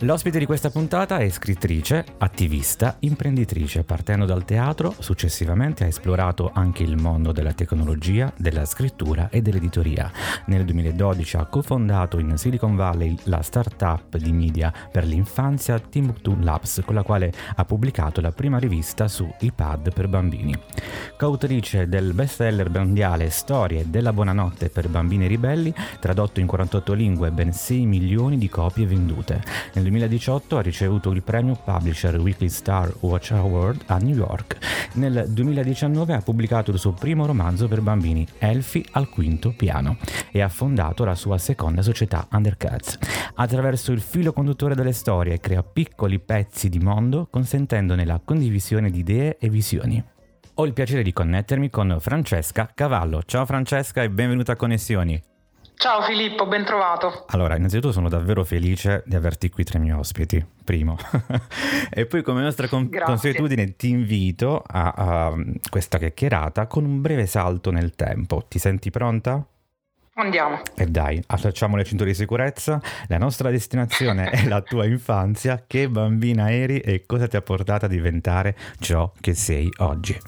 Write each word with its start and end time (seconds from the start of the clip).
L'ospite 0.00 0.38
di 0.38 0.44
questa 0.44 0.68
puntata 0.68 1.16
è 1.16 1.28
scrittrice, 1.30 2.04
attivista, 2.18 2.96
imprenditrice. 2.98 3.82
Partendo 3.82 4.26
dal 4.26 4.44
teatro, 4.44 4.94
successivamente 4.98 5.84
ha 5.84 5.86
esplorato 5.86 6.50
anche 6.52 6.82
il 6.82 6.98
mondo 6.98 7.32
della 7.32 7.54
tecnologia, 7.54 8.30
della 8.36 8.66
scrittura 8.66 9.30
e 9.30 9.40
dell'editoria. 9.40 10.12
Nel 10.48 10.66
2012 10.66 11.36
ha 11.38 11.46
cofondato 11.46 12.18
in 12.18 12.36
Silicon 12.36 12.76
Valley 12.76 13.16
la 13.22 13.40
startup 13.40 14.18
di 14.18 14.32
media 14.32 14.70
per 14.92 15.06
l'infanzia 15.06 15.78
Timbuktu 15.78 16.36
Labs, 16.40 16.82
con 16.84 16.94
la 16.94 17.02
quale 17.02 17.32
ha 17.54 17.64
pubblicato 17.64 18.20
la 18.20 18.32
prima 18.32 18.58
rivista 18.58 19.08
su 19.08 19.26
iPad 19.40 19.94
per 19.94 20.08
bambini. 20.08 20.54
Coautrice 21.16 21.88
del 21.88 22.12
bestseller 22.12 22.68
mondiale 22.68 23.30
Storie 23.30 23.88
della 23.88 24.12
buonanotte 24.12 24.68
per 24.68 24.90
bambini 24.90 25.26
ribelli, 25.26 25.72
tradotto 26.00 26.40
in 26.40 26.46
48 26.46 26.92
lingue 26.92 27.28
e 27.28 27.32
ben 27.32 27.50
6 27.50 27.86
milioni 27.86 28.36
di 28.36 28.50
copie 28.50 28.84
vendute. 28.84 29.42
Nel 29.72 29.84
2018 29.86 30.58
ha 30.58 30.62
ricevuto 30.62 31.10
il 31.12 31.22
premio 31.22 31.54
Publisher 31.54 32.18
Weekly 32.18 32.48
Star 32.48 32.92
Watch 33.00 33.30
Award 33.32 33.84
a 33.86 33.98
New 33.98 34.16
York. 34.16 34.58
Nel 34.94 35.26
2019 35.28 36.14
ha 36.14 36.20
pubblicato 36.20 36.72
il 36.72 36.78
suo 36.78 36.92
primo 36.92 37.26
romanzo 37.26 37.68
per 37.68 37.80
bambini, 37.80 38.26
Elfi 38.38 38.84
al 38.92 39.08
quinto 39.08 39.54
piano, 39.56 39.96
e 40.32 40.40
ha 40.40 40.48
fondato 40.48 41.04
la 41.04 41.14
sua 41.14 41.38
seconda 41.38 41.82
società 41.82 42.26
Undercats. 42.32 42.98
Attraverso 43.34 43.92
il 43.92 44.00
filo 44.00 44.32
conduttore 44.32 44.74
delle 44.74 44.92
storie 44.92 45.38
crea 45.38 45.62
piccoli 45.62 46.18
pezzi 46.18 46.68
di 46.68 46.78
mondo 46.78 47.28
consentendone 47.30 48.04
la 48.04 48.20
condivisione 48.24 48.90
di 48.90 49.00
idee 49.00 49.36
e 49.38 49.48
visioni. 49.48 50.02
Ho 50.54 50.66
il 50.66 50.72
piacere 50.72 51.02
di 51.02 51.12
connettermi 51.12 51.70
con 51.70 51.98
Francesca 52.00 52.70
Cavallo. 52.74 53.22
Ciao 53.24 53.44
Francesca 53.46 54.02
e 54.02 54.10
benvenuta 54.10 54.52
a 54.52 54.56
Connessioni. 54.56 55.22
Ciao 55.78 56.00
Filippo, 56.02 56.46
ben 56.46 56.64
trovato. 56.64 57.26
Allora, 57.28 57.54
innanzitutto 57.54 57.92
sono 57.92 58.08
davvero 58.08 58.44
felice 58.44 59.02
di 59.04 59.14
averti 59.14 59.50
qui 59.50 59.62
tra 59.62 59.78
i 59.78 59.82
miei 59.82 59.94
ospiti, 59.94 60.44
primo. 60.64 60.96
e 61.92 62.06
poi 62.06 62.22
come 62.22 62.40
nostra 62.40 62.66
con- 62.66 62.88
consuetudine 62.88 63.76
ti 63.76 63.90
invito 63.90 64.62
a, 64.66 64.94
a 64.96 65.34
questa 65.68 65.98
chiacchierata 65.98 66.66
con 66.66 66.86
un 66.86 67.02
breve 67.02 67.26
salto 67.26 67.70
nel 67.70 67.94
tempo. 67.94 68.46
Ti 68.48 68.58
senti 68.58 68.90
pronta? 68.90 69.46
Andiamo. 70.14 70.62
E 70.74 70.86
dai, 70.86 71.22
allacciamo 71.26 71.76
le 71.76 71.84
cinture 71.84 72.08
di 72.08 72.16
sicurezza. 72.16 72.80
La 73.08 73.18
nostra 73.18 73.50
destinazione 73.50 74.30
è 74.30 74.48
la 74.48 74.62
tua 74.62 74.86
infanzia. 74.88 75.62
Che 75.66 75.90
bambina 75.90 76.50
eri 76.50 76.80
e 76.80 77.04
cosa 77.04 77.28
ti 77.28 77.36
ha 77.36 77.42
portato 77.42 77.84
a 77.84 77.88
diventare 77.88 78.56
ciò 78.80 79.12
che 79.20 79.34
sei 79.34 79.70
oggi? 79.76 80.18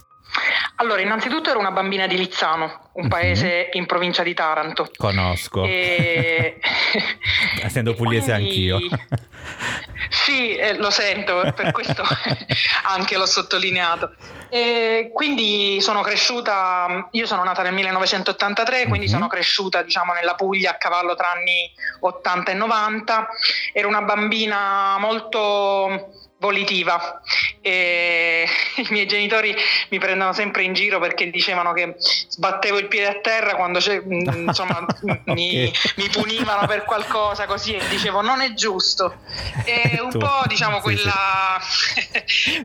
Allora, 0.77 1.01
innanzitutto 1.01 1.51
ero 1.51 1.59
una 1.59 1.73
bambina 1.73 2.07
di 2.07 2.17
Lizzano, 2.17 2.91
un 2.93 3.05
mhm. 3.05 3.09
paese 3.09 3.71
in 3.73 3.87
provincia 3.87 4.23
di 4.23 4.35
Taranto. 4.35 4.91
Conosco. 4.97 5.65
E... 5.65 6.61
Essendo 7.63 7.95
pugliese 7.95 8.33
quindi... 8.33 8.71
anch'io. 8.71 8.79
sì, 10.09 10.55
eh, 10.55 10.77
lo 10.77 10.91
sento, 10.91 11.53
per 11.55 11.73
questo 11.73 12.05
anche 12.87 13.17
l'ho 13.17 13.27
sottolineato. 13.27 14.15
E 14.51 15.11
quindi 15.13 15.81
sono 15.81 16.01
cresciuta, 16.03 17.09
io 17.11 17.27
sono 17.27 17.43
nata 17.43 17.63
nel 17.63 17.75
1983, 17.75 18.87
quindi 18.87 19.07
mm-hmm. 19.07 19.09
sono 19.09 19.27
cresciuta 19.27 19.83
diciamo 19.83 20.13
nella 20.13 20.35
Puglia 20.35 20.71
a 20.71 20.77
cavallo 20.77 21.17
tra 21.17 21.33
anni 21.33 21.71
80 22.01 22.53
e 22.53 22.55
90. 22.55 23.29
Ero 23.73 23.89
una 23.89 24.03
bambina 24.03 24.97
molto 24.99 26.28
volitiva. 26.39 27.21
E 27.61 28.47
i 28.77 28.87
miei 28.91 29.07
genitori 29.07 29.55
mi 29.91 29.99
prendono 29.99 30.33
sempre 30.33 30.63
in 30.63 30.73
giro 30.73 30.99
perché 30.99 31.31
dicevano 31.31 31.73
che 31.73 31.97
sbattevo 31.99 32.79
il 32.79 32.89
piede 32.89 33.09
a 33.09 33.21
terra 33.21 33.55
quando 33.55 33.81
mm, 33.81 34.47
insomma, 34.49 34.87
mi, 35.27 35.73
mi, 35.97 36.09
punivano 36.09 36.67
per 36.67 36.85
qualcosa 36.85 37.47
così 37.47 37.75
e 37.75 37.87
dicevo 37.89 38.21
non 38.21 38.41
è 38.41 38.55
giusto. 38.55 39.17
E 39.65 39.99
un 40.03 40.11
po' 40.11 40.43
diciamo 40.47 40.81
quella, 40.81 41.61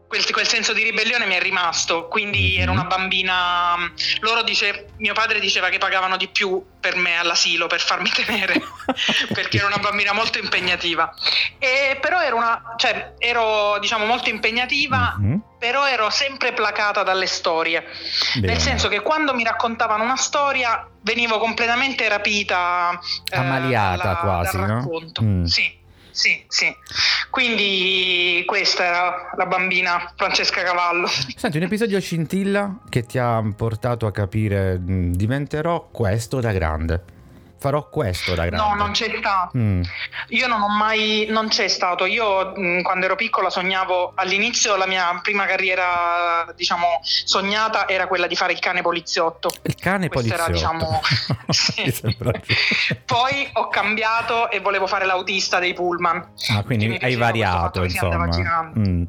quel, 0.08 0.32
quel, 0.32 0.48
senso 0.48 0.74
di 0.74 0.84
ribellione 0.84 1.26
mi 1.26 1.36
è 1.36 1.42
rimasto. 1.42 2.08
Quindi 2.08 2.52
mm-hmm. 2.52 2.62
ero 2.62 2.72
una 2.72 2.86
bambina 2.86 3.92
loro 4.20 4.44
dice, 4.44 4.88
mio 4.98 5.14
padre 5.14 5.40
diceva 5.40 5.70
che 5.70 5.78
pagavano 5.78 6.18
di 6.18 6.28
più 6.28 6.64
per 6.80 6.96
me 6.96 7.18
all'asilo 7.18 7.68
per 7.68 7.80
farmi 7.80 8.10
tenere 8.10 8.62
perché 9.34 9.58
ero 9.58 9.68
una 9.68 9.78
bambina 9.78 10.14
molto 10.14 10.38
impegnativa. 10.38 11.14
E 11.58 11.98
però 12.00 12.22
ero 12.22 12.36
una 12.36 12.76
cioè 12.78 13.14
ero 13.18 13.63
diciamo 13.80 14.06
molto 14.06 14.30
impegnativa, 14.30 15.18
mm-hmm. 15.20 15.38
però 15.58 15.88
ero 15.88 16.10
sempre 16.10 16.54
placata 16.54 17.04
dalle 17.04 17.28
storie. 17.28 17.84
Bene. 18.36 18.48
Nel 18.48 18.60
senso 18.60 18.88
che 18.88 19.02
quando 19.02 19.34
mi 19.34 19.44
raccontavano 19.44 20.04
una 20.04 20.16
storia 20.16 20.88
venivo 21.02 21.38
completamente 21.40 22.08
rapita, 22.08 23.00
eh, 23.32 23.38
ammaliata 23.38 24.18
eh, 24.18 24.20
quasi, 24.20 24.58
no? 24.58 24.88
Mm. 25.22 25.44
Sì. 25.46 25.82
Sì, 26.14 26.44
sì. 26.48 26.72
Quindi 27.32 28.44
questa 28.46 28.84
era 28.84 29.32
la 29.36 29.48
bambina 29.48 30.14
Francesca 30.16 30.62
Cavallo. 30.62 31.08
Senti, 31.36 31.58
un 31.58 31.64
episodio 31.64 32.00
scintilla 32.00 32.82
che 32.88 33.02
ti 33.08 33.18
ha 33.18 33.42
portato 33.56 34.06
a 34.06 34.12
capire 34.12 34.78
diventerò 34.80 35.88
questo 35.92 36.40
da 36.40 36.52
grande 36.52 37.22
farò 37.58 37.88
questo 37.90 38.36
da 38.36 38.46
grande. 38.46 38.66
No, 38.66 38.76
non 38.76 38.92
c'è 38.92 39.14
stato. 39.18 39.58
Mm. 39.58 39.82
Io 40.30 40.48
non 40.48 40.62
ho 40.62 40.70
mai, 40.70 41.28
non 41.30 41.48
c'è 41.48 41.68
stato. 41.68 42.06
Io 42.06 42.54
mh, 42.56 42.62
mm, 42.62 42.82
quando 42.82 43.06
ero 43.06 43.16
piccola 43.16 43.50
sognavo, 43.50 44.14
all'inizio 44.16 44.76
la 44.76 44.88
mia 44.88 45.20
prima 45.22 45.46
carriera, 45.46 46.52
diciamo, 46.56 47.00
sognata 47.02 47.88
era 47.88 48.08
quella 48.08 48.28
di 48.28 48.36
fare 48.36 48.54
il 48.54 48.60
cane 48.60 48.82
poliziotto. 48.82 49.50
Il 49.62 49.76
cane 49.76 50.10
Questo 50.10 50.36
poliziotto. 50.36 51.00
Era, 52.20 52.38
diciamo. 52.38 52.42
Poi 53.06 53.50
ho 53.54 53.68
cambiato 53.70 54.50
e 54.50 54.60
volevo 54.60 54.88
fare 54.88 55.06
l'autista 55.06 55.60
dei 55.60 55.74
pullman. 55.74 56.34
Ah, 56.50 56.64
quindi 56.64 56.98
hai 57.02 57.16
variato, 57.16 57.84
insomma. 57.84 58.28
Mm. 58.78 59.04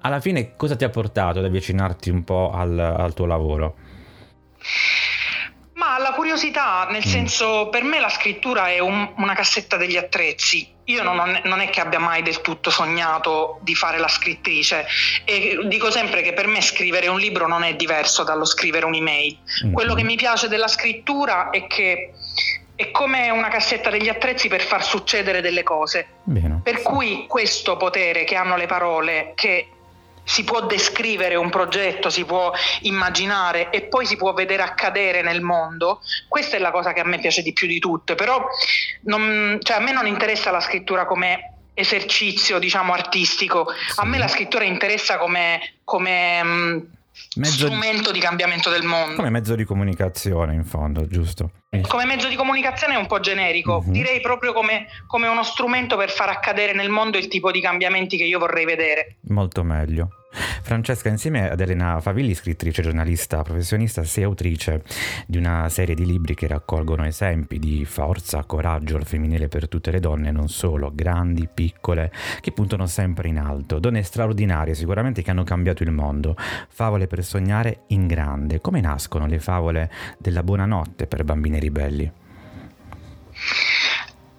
Alla 0.00 0.20
fine 0.20 0.54
cosa 0.56 0.76
ti 0.76 0.84
ha 0.84 0.90
portato 0.90 1.38
ad 1.38 1.46
avvicinarti 1.46 2.10
un 2.10 2.24
po' 2.24 2.52
al, 2.52 2.78
al 2.78 3.14
tuo 3.14 3.24
lavoro? 3.24 3.76
Ma 5.84 5.98
la 5.98 6.12
curiosità, 6.12 6.86
nel 6.90 7.02
mm. 7.06 7.10
senso, 7.10 7.68
per 7.68 7.82
me 7.82 8.00
la 8.00 8.08
scrittura 8.08 8.70
è 8.70 8.78
un, 8.78 9.06
una 9.16 9.34
cassetta 9.34 9.76
degli 9.76 9.98
attrezzi. 9.98 10.72
Io 10.84 11.02
non, 11.02 11.40
non, 11.44 11.60
è 11.60 11.68
che 11.68 11.80
abbia 11.80 11.98
mai 11.98 12.22
del 12.22 12.40
tutto 12.40 12.70
sognato 12.70 13.58
di 13.60 13.74
fare 13.74 13.98
la 13.98 14.08
scrittrice 14.08 14.86
e 15.24 15.58
dico 15.64 15.90
sempre 15.90 16.22
che 16.22 16.32
per 16.32 16.46
me 16.46 16.60
scrivere 16.62 17.08
un 17.08 17.18
libro 17.18 17.46
non 17.46 17.64
è 17.64 17.74
diverso 17.74 18.22
dallo 18.24 18.46
scrivere 18.46 18.86
un'email. 18.86 19.38
Mm. 19.66 19.72
Quello 19.72 19.94
che 19.94 20.04
mi 20.04 20.16
piace 20.16 20.48
della 20.48 20.68
scrittura 20.68 21.50
è 21.50 21.66
che 21.66 22.12
è 22.76 22.90
come 22.90 23.28
una 23.30 23.48
cassetta 23.48 23.90
degli 23.90 24.08
attrezzi 24.08 24.48
per 24.48 24.62
far 24.62 24.82
succedere 24.82 25.42
delle 25.42 25.62
cose. 25.62 26.06
Bene. 26.24 26.60
Per 26.62 26.80
cui 26.80 27.26
questo 27.28 27.76
potere 27.76 28.24
che 28.24 28.36
hanno 28.36 28.56
le 28.56 28.66
parole, 28.66 29.32
che 29.34 29.68
si 30.24 30.44
può 30.44 30.62
descrivere 30.62 31.36
un 31.36 31.50
progetto, 31.50 32.10
si 32.10 32.24
può 32.24 32.52
immaginare 32.82 33.70
e 33.70 33.82
poi 33.82 34.06
si 34.06 34.16
può 34.16 34.32
vedere 34.32 34.62
accadere 34.62 35.22
nel 35.22 35.42
mondo, 35.42 36.00
questa 36.28 36.56
è 36.56 36.58
la 36.58 36.70
cosa 36.70 36.92
che 36.92 37.00
a 37.00 37.04
me 37.04 37.18
piace 37.18 37.42
di 37.42 37.52
più 37.52 37.66
di 37.66 37.78
tutte, 37.78 38.14
però 38.14 38.44
non, 39.02 39.58
cioè 39.62 39.76
a 39.76 39.80
me 39.80 39.92
non 39.92 40.06
interessa 40.06 40.50
la 40.50 40.60
scrittura 40.60 41.04
come 41.06 41.50
esercizio 41.74 42.58
diciamo 42.58 42.92
artistico, 42.92 43.66
a 43.96 44.04
me 44.04 44.18
la 44.18 44.28
scrittura 44.28 44.64
interessa 44.64 45.18
come, 45.18 45.74
come 45.84 46.42
mm, 46.42 46.78
mezzo 47.36 47.66
strumento 47.66 48.10
di... 48.10 48.18
di 48.18 48.24
cambiamento 48.24 48.70
del 48.70 48.82
mondo. 48.82 49.16
Come 49.16 49.30
mezzo 49.30 49.54
di 49.54 49.64
comunicazione 49.64 50.54
in 50.54 50.64
fondo, 50.64 51.06
giusto? 51.06 51.50
Come 51.88 52.04
mezzo 52.04 52.28
di 52.28 52.36
comunicazione 52.36 52.94
è 52.94 52.96
un 52.96 53.06
po' 53.06 53.20
generico, 53.20 53.82
uh-huh. 53.84 53.90
direi 53.90 54.20
proprio 54.20 54.52
come, 54.52 54.86
come, 55.06 55.26
uno 55.26 55.42
strumento 55.42 55.96
per 55.96 56.10
far 56.10 56.28
accadere 56.28 56.72
nel 56.72 56.88
mondo 56.88 57.18
il 57.18 57.28
tipo 57.28 57.50
di 57.50 57.60
cambiamenti 57.60 58.16
che 58.16 58.24
io 58.24 58.38
vorrei 58.38 58.64
vedere. 58.64 59.16
Molto 59.28 59.64
meglio. 59.64 60.08
Francesca, 60.34 61.08
insieme 61.08 61.50
ad 61.50 61.60
Elena 61.60 62.00
Favilli, 62.00 62.34
scrittrice, 62.34 62.82
giornalista, 62.82 63.42
professionista, 63.42 64.04
sei 64.04 64.24
autrice 64.24 64.82
di 65.26 65.38
una 65.38 65.68
serie 65.68 65.94
di 65.94 66.04
libri 66.04 66.34
che 66.34 66.46
raccolgono 66.46 67.04
esempi 67.04 67.58
di 67.58 67.84
forza, 67.84 68.44
coraggio 68.44 68.96
al 68.96 69.06
femminile 69.06 69.48
per 69.48 69.68
tutte 69.68 69.90
le 69.90 70.00
donne, 70.00 70.30
non 70.30 70.48
solo, 70.48 70.90
grandi, 70.94 71.48
piccole, 71.52 72.12
che 72.40 72.52
puntano 72.52 72.86
sempre 72.86 73.28
in 73.28 73.38
alto, 73.38 73.78
donne 73.78 74.02
straordinarie 74.02 74.74
sicuramente 74.74 75.22
che 75.22 75.30
hanno 75.30 75.44
cambiato 75.44 75.82
il 75.82 75.90
mondo, 75.90 76.36
favole 76.68 77.06
per 77.06 77.24
sognare 77.24 77.82
in 77.88 78.06
grande. 78.06 78.60
Come 78.60 78.80
nascono 78.80 79.26
le 79.26 79.38
favole 79.38 79.90
della 80.18 80.42
buonanotte 80.42 81.06
per 81.06 81.24
bambini 81.24 81.58
ribelli? 81.58 82.12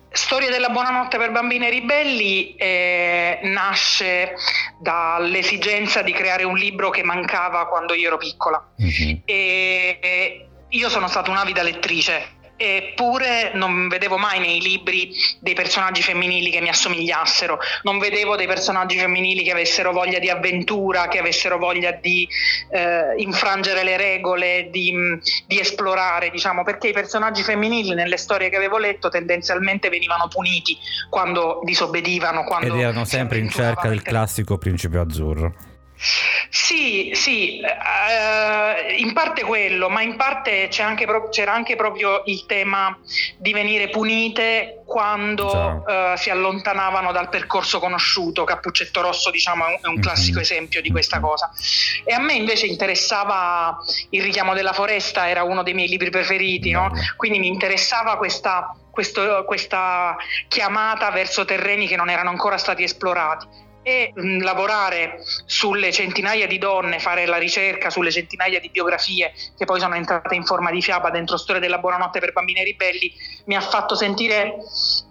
Storia 0.09 0.49
della 0.49 0.69
buonanotte 0.69 1.17
per 1.17 1.31
bambini 1.31 1.69
ribelli 1.69 2.55
eh, 2.55 3.39
nasce 3.43 4.33
dall'esigenza 4.79 6.01
di 6.01 6.11
creare 6.11 6.43
un 6.43 6.55
libro 6.55 6.89
che 6.89 7.03
mancava 7.03 7.67
quando 7.67 7.93
io 7.93 8.07
ero 8.07 8.17
piccola. 8.17 8.63
Mm-hmm. 8.81 9.17
E, 9.25 10.47
io 10.69 10.89
sono 10.89 11.07
stata 11.07 11.31
un'avida 11.31 11.61
lettrice 11.61 12.34
Eppure 12.57 13.51
non 13.53 13.89
vedevo 13.89 14.17
mai 14.17 14.39
nei 14.39 14.61
libri 14.61 15.13
dei 15.39 15.53
personaggi 15.53 16.01
femminili 16.01 16.49
che 16.49 16.61
mi 16.61 16.69
assomigliassero, 16.69 17.59
non 17.83 17.99
vedevo 17.99 18.37
dei 18.37 18.47
personaggi 18.47 18.97
femminili 18.97 19.43
che 19.43 19.51
avessero 19.51 19.91
voglia 19.91 20.19
di 20.19 20.29
avventura, 20.29 21.09
che 21.09 21.19
avessero 21.19 21.57
voglia 21.57 21.91
di 21.91 22.25
eh, 22.71 23.13
infrangere 23.17 23.83
le 23.83 23.97
regole, 23.97 24.69
di, 24.71 25.19
di, 25.45 25.59
esplorare, 25.59 26.29
diciamo, 26.29 26.63
perché 26.63 26.87
i 26.87 26.93
personaggi 26.93 27.43
femminili 27.43 27.93
nelle 27.93 28.17
storie 28.17 28.49
che 28.49 28.55
avevo 28.55 28.77
letto 28.77 29.09
tendenzialmente 29.09 29.89
venivano 29.89 30.29
puniti 30.29 30.77
quando 31.09 31.59
disobbedivano. 31.63 32.45
Quando 32.45 32.73
Ed 32.73 32.79
erano 32.79 33.03
sempre 33.03 33.39
in 33.39 33.49
cerca 33.49 33.89
del 33.89 34.01
classico 34.01 34.57
principe 34.57 34.97
azzurro. 34.97 35.53
Sì, 36.55 37.11
sì, 37.13 37.59
uh, 37.61 38.93
in 38.97 39.11
parte 39.11 39.43
quello, 39.43 39.89
ma 39.89 40.01
in 40.01 40.15
parte 40.15 40.69
anche 40.79 41.05
pro- 41.05 41.27
c'era 41.27 41.51
anche 41.51 41.75
proprio 41.75 42.21
il 42.27 42.45
tema 42.45 42.97
di 43.37 43.51
venire 43.51 43.89
punite 43.89 44.81
quando 44.85 45.83
uh, 45.85 46.15
si 46.15 46.29
allontanavano 46.29 47.11
dal 47.11 47.27
percorso 47.27 47.79
conosciuto. 47.79 48.45
Cappuccetto 48.45 49.01
Rosso, 49.01 49.31
diciamo, 49.31 49.65
è 49.65 49.85
un, 49.87 49.99
classico 49.99 50.35
mm-hmm. 50.35 50.41
esempio 50.43 50.81
di 50.81 50.91
questa 50.91 51.17
mm-hmm. 51.17 51.25
cosa. 51.25 51.51
E 52.05 52.13
a 52.13 52.19
me 52.21 52.35
invece 52.35 52.67
interessava 52.67 53.77
Il 54.11 54.23
richiamo 54.23 54.53
della 54.53 54.71
foresta, 54.71 55.27
era 55.27 55.43
uno 55.43 55.61
dei 55.61 55.73
miei 55.73 55.89
libri 55.89 56.09
preferiti, 56.09 56.71
no? 56.71 56.89
quindi 57.17 57.37
mi 57.37 57.47
interessava 57.47 58.15
questa, 58.15 58.73
questo, 58.89 59.43
questa 59.43 60.15
chiamata 60.47 61.11
verso 61.11 61.43
terreni 61.43 61.85
che 61.85 61.97
non 61.97 62.09
erano 62.09 62.29
ancora 62.29 62.57
stati 62.57 62.83
esplorati 62.83 63.63
e 63.85 64.11
mh, 64.15 64.27
mm, 64.27 64.41
lavorare 64.41 65.19
sulle 65.45 65.91
centinaia 65.91 66.47
di 66.47 66.57
donne, 66.57 66.97
fare 66.97 67.27
la 67.27 67.37
ricerca 67.37 67.91
sulle 67.91 68.09
centinaia 68.09 68.59
di 68.59 68.69
biografie 68.71 69.31
che 69.55 69.65
poi 69.65 69.79
sono 69.79 69.93
entrate 69.93 70.33
in 70.33 70.43
forma 70.43 70.71
di 70.71 70.81
fiaba 70.81 71.11
dentro 71.11 71.37
Storia 71.37 71.61
della 71.61 71.77
buonanotte 71.77 72.19
per 72.19 72.33
bambini 72.33 72.63
ribelli, 72.63 73.13
mi 73.45 73.55
ha 73.55 73.61
fatto 73.61 73.93
sentire 73.93 74.55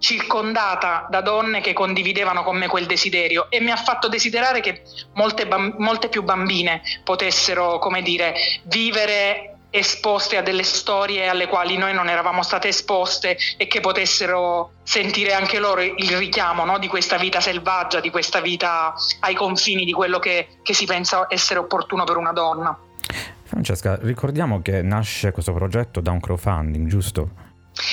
circondata 0.00 1.06
da 1.08 1.20
donne 1.20 1.60
che 1.60 1.72
condividevano 1.72 2.42
con 2.42 2.56
me 2.56 2.66
quel 2.66 2.86
desiderio 2.86 3.46
e 3.48 3.60
mi 3.60 3.70
ha 3.70 3.76
fatto 3.76 4.08
desiderare 4.08 4.60
che 4.60 4.82
molte, 5.12 5.46
bam- 5.46 5.76
molte 5.78 6.08
più 6.08 6.24
bambine 6.24 6.82
potessero, 7.04 7.78
come 7.78 8.02
dire, 8.02 8.34
vivere 8.64 9.53
esposte 9.74 10.36
a 10.36 10.42
delle 10.42 10.62
storie 10.62 11.26
alle 11.26 11.48
quali 11.48 11.76
noi 11.76 11.92
non 11.92 12.08
eravamo 12.08 12.44
state 12.44 12.68
esposte 12.68 13.36
e 13.56 13.66
che 13.66 13.80
potessero 13.80 14.74
sentire 14.84 15.32
anche 15.32 15.58
loro 15.58 15.82
il 15.82 16.16
richiamo 16.16 16.64
no? 16.64 16.78
di 16.78 16.86
questa 16.86 17.16
vita 17.16 17.40
selvaggia, 17.40 17.98
di 17.98 18.10
questa 18.10 18.40
vita 18.40 18.94
ai 19.20 19.34
confini 19.34 19.84
di 19.84 19.92
quello 19.92 20.20
che, 20.20 20.46
che 20.62 20.74
si 20.74 20.86
pensa 20.86 21.26
essere 21.28 21.58
opportuno 21.58 22.04
per 22.04 22.16
una 22.16 22.32
donna. 22.32 22.78
Francesca, 23.42 23.98
ricordiamo 24.00 24.62
che 24.62 24.80
nasce 24.82 25.32
questo 25.32 25.52
progetto 25.52 26.00
da 26.00 26.12
un 26.12 26.20
crowdfunding, 26.20 26.86
giusto? 26.86 27.43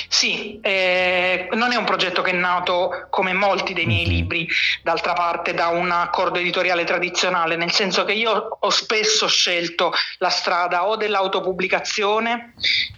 Sì, 0.08 0.60
eh, 0.62 1.48
non 1.54 1.72
è 1.72 1.76
un 1.76 1.86
progetto 1.86 2.22
che 2.22 2.32
è 2.32 2.36
nato 2.36 3.08
come 3.10 3.34
molti 3.34 3.74
dei 3.74 3.86
miei 3.86 4.06
mm-hmm. 4.06 4.16
libri, 4.16 4.48
d'altra 4.84 5.14
parte 5.14 5.54
da 5.54 5.68
un 5.68 5.90
accordo 5.90 6.40
editoriale 6.40 6.84
tradizionale, 6.84 7.56
nel 7.56 7.72
senso 7.72 8.06
che 8.06 8.14
io 8.14 8.58
ho 8.60 8.70
spesso 8.70 9.28
scelto 9.28 9.92
la 10.20 10.30
strada 10.30 10.88
o 10.88 10.96
dell'autopubblicazione 10.96 12.54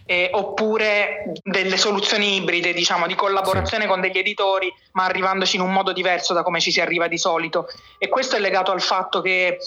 eh, 0.06 0.30
oppure 0.34 1.32
delle 1.42 1.78
soluzioni 1.78 2.36
ibride, 2.36 2.74
diciamo, 2.74 3.08
di 3.08 3.16
collaborazione 3.16 3.84
sì. 3.84 3.90
con 3.90 4.02
degli 4.02 4.18
editori, 4.18 4.74
ma 4.94 5.06
arrivandoci 5.06 5.56
in 5.56 5.62
un 5.62 5.72
modo 5.72 5.94
diverso 5.94 6.34
da 6.34 6.44
come 6.44 6.60
ci 6.60 6.72
si 6.72 6.82
arriva 6.82 7.08
di 7.08 7.18
solito. 7.18 7.68
E 7.98 8.10
questo 8.10 8.36
è 8.36 8.40
legato 8.40 8.72
al 8.72 8.82
fatto 8.82 9.22
che 9.22 9.58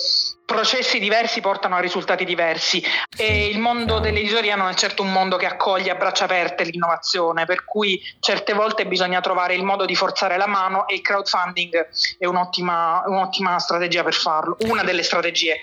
processi 0.47 1.01
diversi 1.01 1.41
portano 1.41 1.75
a 1.75 1.81
risultati 1.81 2.25
diversi 2.25 2.83
e 3.17 3.49
il 3.49 3.59
mondo 3.59 3.99
dell'editoria 3.99 4.55
non 4.55 4.69
è 4.69 4.75
certo 4.75 5.03
un 5.03 5.13
mondo 5.13 5.37
che 5.37 5.45
accoglie 5.45 5.91
a 5.91 5.97
braccia 5.97 6.25
aperte 6.25 6.63
l'innovazione, 6.63 7.45
per 7.45 7.65
cui 7.65 8.01
certe 8.21 8.55
volte 8.55 8.87
bisogna 8.87 9.21
trovare 9.21 9.55
il 9.55 9.65
modo 9.65 9.85
di 9.85 9.97
forzare 9.97 10.37
la 10.39 10.47
mano 10.47 10.87
e 10.87 10.95
il 10.95 11.01
crowdfunding 11.03 11.89
è 12.17 12.27
un'ottima, 12.27 13.03
un'ottima 13.07 13.59
strategia 13.59 14.05
per 14.05 14.15
farlo, 14.15 14.57
una 14.61 14.85
delle 14.85 15.03
strategie 15.03 15.61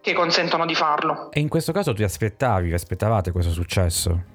che 0.00 0.12
consentono 0.12 0.64
di 0.64 0.74
farlo. 0.74 1.30
E 1.32 1.40
in 1.40 1.48
questo 1.48 1.72
caso 1.72 1.92
ti 1.92 2.04
aspettavi, 2.04 2.68
vi 2.68 2.74
aspettavate 2.74 3.32
questo 3.32 3.50
successo? 3.52 4.29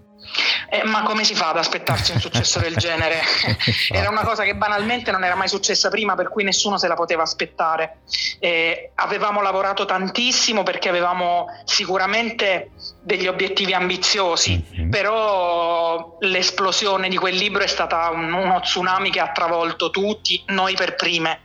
Eh, 0.70 0.84
ma 0.84 1.04
come 1.04 1.24
si 1.24 1.36
fa 1.36 1.50
ad 1.50 1.58
aspettarsi 1.58 2.12
un 2.12 2.20
successo 2.20 2.60
del 2.60 2.76
genere? 2.76 3.22
era 3.92 4.10
una 4.10 4.24
cosa 4.24 4.44
che 4.44 4.56
banalmente 4.56 5.12
non 5.12 5.24
era 5.24 5.36
mai 5.36 5.48
successa 5.48 5.90
prima, 5.90 6.16
per 6.16 6.30
cui 6.30 6.44
nessuno 6.44 6.78
se 6.78 6.88
la 6.88 6.96
poteva 6.96 7.24
aspettare. 7.24 8.00
Eh, 8.40 8.92
avevamo 8.96 9.42
lavorato 9.42 9.86
tantissimo 9.86 10.64
perché 10.64 10.90
avevamo 10.90 11.48
sicuramente 11.66 12.72
degli 13.02 13.28
obiettivi 13.28 13.74
ambiziosi, 13.74 14.64
mm-hmm. 14.64 14.90
però 14.90 16.18
l'esplosione 16.20 17.10
di 17.10 17.18
quel 17.18 17.36
libro 17.36 17.64
è 17.64 17.68
stata 17.68 18.10
un, 18.10 18.32
uno 18.32 18.60
tsunami 18.60 19.12
che 19.12 19.20
ha 19.20 19.32
travolto 19.32 19.90
tutti, 19.90 20.42
noi 20.48 20.76
per 20.76 20.96
prime. 20.96 21.40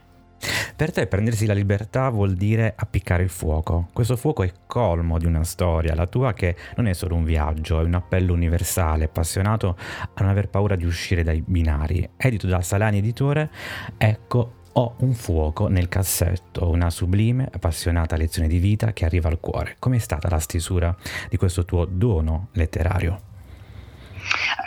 Per 0.76 0.92
te 0.92 1.06
prendersi 1.06 1.44
la 1.44 1.52
libertà 1.52 2.08
vuol 2.08 2.34
dire 2.34 2.72
appiccare 2.74 3.22
il 3.22 3.28
fuoco. 3.28 3.88
Questo 3.92 4.16
fuoco 4.16 4.42
è 4.42 4.52
colmo 4.66 5.18
di 5.18 5.26
una 5.26 5.44
storia, 5.44 5.94
la 5.94 6.06
tua 6.06 6.32
che 6.32 6.56
non 6.76 6.86
è 6.86 6.94
solo 6.94 7.14
un 7.14 7.24
viaggio, 7.24 7.80
è 7.80 7.84
un 7.84 7.94
appello 7.94 8.32
universale, 8.32 9.04
appassionato 9.04 9.76
a 10.14 10.20
non 10.22 10.30
aver 10.30 10.48
paura 10.48 10.76
di 10.76 10.84
uscire 10.84 11.22
dai 11.22 11.42
binari. 11.46 12.08
Edito 12.16 12.46
da 12.46 12.62
Salani 12.62 12.98
Editore, 12.98 13.50
ecco 13.98 14.54
ho 14.72 14.94
un 15.00 15.14
fuoco 15.14 15.68
nel 15.68 15.88
cassetto, 15.88 16.70
una 16.70 16.90
sublime, 16.90 17.48
appassionata 17.50 18.16
lezione 18.16 18.48
di 18.48 18.58
vita 18.58 18.92
che 18.92 19.04
arriva 19.04 19.28
al 19.28 19.40
cuore. 19.40 19.76
Com'è 19.78 19.98
stata 19.98 20.28
la 20.28 20.38
stesura 20.38 20.94
di 21.28 21.36
questo 21.36 21.64
tuo 21.64 21.84
dono 21.84 22.48
letterario? 22.52 23.29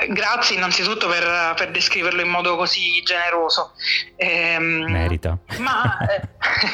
Grazie 0.10 0.56
innanzitutto 0.56 1.07
per, 1.07 1.54
per, 1.56 1.71
descriverlo 1.71 2.21
in 2.21 2.30
modo 2.30 2.56
così 2.56 3.01
generoso. 3.04 3.74
Ehm, 4.15 4.92
Merita. 4.92 5.38
Ma 5.57 5.98
eh, 6.07 6.21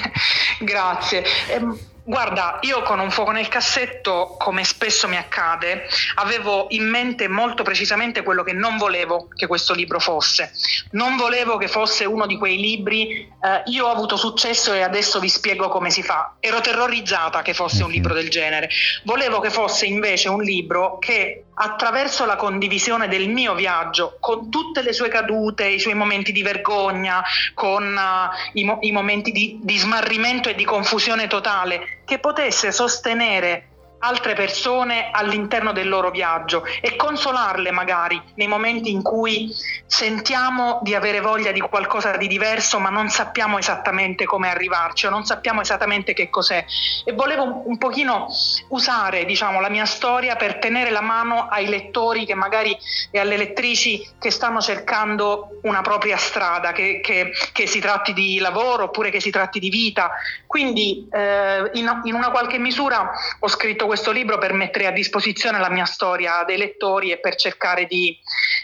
grazie. 0.63 1.23
Ehm, 1.49 1.77
Guarda, 2.09 2.57
io 2.61 2.81
con 2.81 2.97
un 2.97 3.11
fuoco 3.11 3.29
nel 3.29 3.49
cassetto, 3.49 4.35
come 4.39 4.63
spesso 4.63 5.07
mi 5.07 5.15
accade, 5.15 5.87
avevo 6.15 6.65
in 6.69 6.89
mente 6.89 7.27
molto 7.27 7.61
precisamente 7.61 8.23
quello 8.23 8.41
che 8.41 8.51
non 8.51 8.77
volevo 8.77 9.27
che 9.35 9.45
questo 9.45 9.75
libro 9.75 9.99
fosse. 9.99 10.51
Non 10.93 11.17
volevo 11.17 11.57
che 11.57 11.67
fosse 11.67 12.05
uno 12.05 12.25
di 12.25 12.35
quei 12.39 12.57
libri, 12.57 13.31
eh, 13.43 13.61
io 13.65 13.85
ho 13.85 13.91
avuto 13.91 14.17
successo 14.17 14.73
e 14.73 14.81
adesso 14.81 15.19
vi 15.19 15.29
spiego 15.29 15.69
come 15.69 15.91
si 15.91 16.01
fa. 16.01 16.33
Ero 16.39 16.61
terrorizzata 16.61 17.43
che 17.43 17.53
fosse 17.53 17.83
un 17.83 17.89
mhm. 17.89 17.95
libro 17.95 18.13
del 18.15 18.31
genere. 18.31 18.71
Volevo 19.03 19.39
che 19.39 19.51
fosse 19.51 19.85
invece 19.85 20.29
un 20.29 20.41
libro 20.41 20.97
che 20.97 21.43
attraverso 21.61 22.25
la 22.25 22.37
condivisione 22.37 23.07
del 23.07 23.29
mio 23.29 23.53
viaggio, 23.53 24.17
con 24.19 24.49
tutte 24.49 24.81
le 24.81 24.93
sue 24.93 25.09
cadute, 25.09 25.67
i 25.67 25.79
suoi 25.79 25.93
momenti 25.93 26.31
di 26.31 26.41
vergogna, 26.41 27.21
con 27.53 27.83
uh, 27.83 28.57
i, 28.57 28.63
mo- 28.63 28.77
i, 28.81 28.91
momenti 28.91 29.31
di, 29.31 29.59
di 29.61 29.77
smarrimento 29.77 30.47
e 30.49 30.55
di 30.55 30.63
confusione 30.63 31.27
totale, 31.27 32.01
che 32.05 32.19
potesse 32.19 32.71
sostenere 32.71 33.68
altre 33.99 34.33
persone 34.33 35.09
all'interno 35.11 35.71
del 35.71 35.89
loro 35.89 36.11
viaggio 36.11 36.63
e 36.81 36.95
consolarle 36.95 37.71
magari 37.71 38.21
nei 38.35 38.47
momenti 38.47 38.91
in 38.91 39.01
cui 39.01 39.53
sentiamo 39.85 40.79
di 40.81 40.95
avere 40.95 41.19
voglia 41.19 41.51
di 41.51 41.59
qualcosa 41.59 42.15
di 42.17 42.27
diverso 42.27 42.79
ma 42.79 42.89
non 42.89 43.09
sappiamo 43.09 43.57
esattamente 43.57 44.25
come 44.25 44.49
arrivarci 44.49 45.05
o 45.05 45.09
non 45.09 45.25
sappiamo 45.25 45.61
esattamente 45.61 46.13
che 46.13 46.29
cos'è. 46.29 46.63
E 47.03 47.11
volevo 47.13 47.43
un, 47.43 47.61
un 47.65 47.77
pochino 47.77 48.27
usare 48.69 49.25
diciamo 49.25 49.59
la 49.59 49.69
mia 49.69 49.85
storia 49.85 50.35
per 50.35 50.59
tenere 50.59 50.91
la 50.91 51.01
mano 51.01 51.47
ai 51.49 51.67
lettori 51.67 52.25
che 52.25 52.35
magari 52.35 52.77
e 53.11 53.19
alle 53.19 53.37
lettrici 53.37 54.07
che 54.17 54.31
stanno 54.31 54.61
cercando 54.61 55.59
una 55.63 55.81
propria 55.81 56.17
strada 56.17 56.71
che, 56.71 57.01
che, 57.01 57.31
che 57.51 57.67
si 57.67 57.79
tratti 57.79 58.13
di 58.13 58.39
lavoro 58.39 58.85
oppure 58.85 59.09
che 59.09 59.19
si 59.19 59.29
tratti 59.29 59.59
di 59.59 59.69
vita. 59.69 60.11
Quindi 60.45 61.07
eh, 61.11 61.69
in, 61.73 62.01
in 62.03 62.13
una 62.13 62.29
qualche 62.29 62.57
misura 62.57 63.11
ho 63.39 63.47
scritto 63.47 63.87
questo 63.89 64.11
libro 64.11 64.37
per 64.37 64.53
mettere 64.53 64.85
a 64.85 64.91
disposizione 64.91 65.57
la 65.57 65.71
mia 65.71 65.85
storia 65.85 66.43
dei 66.45 66.57
lettori 66.57 67.11
e 67.11 67.17
per 67.17 67.33
cercare 67.33 67.87
di, 67.87 68.15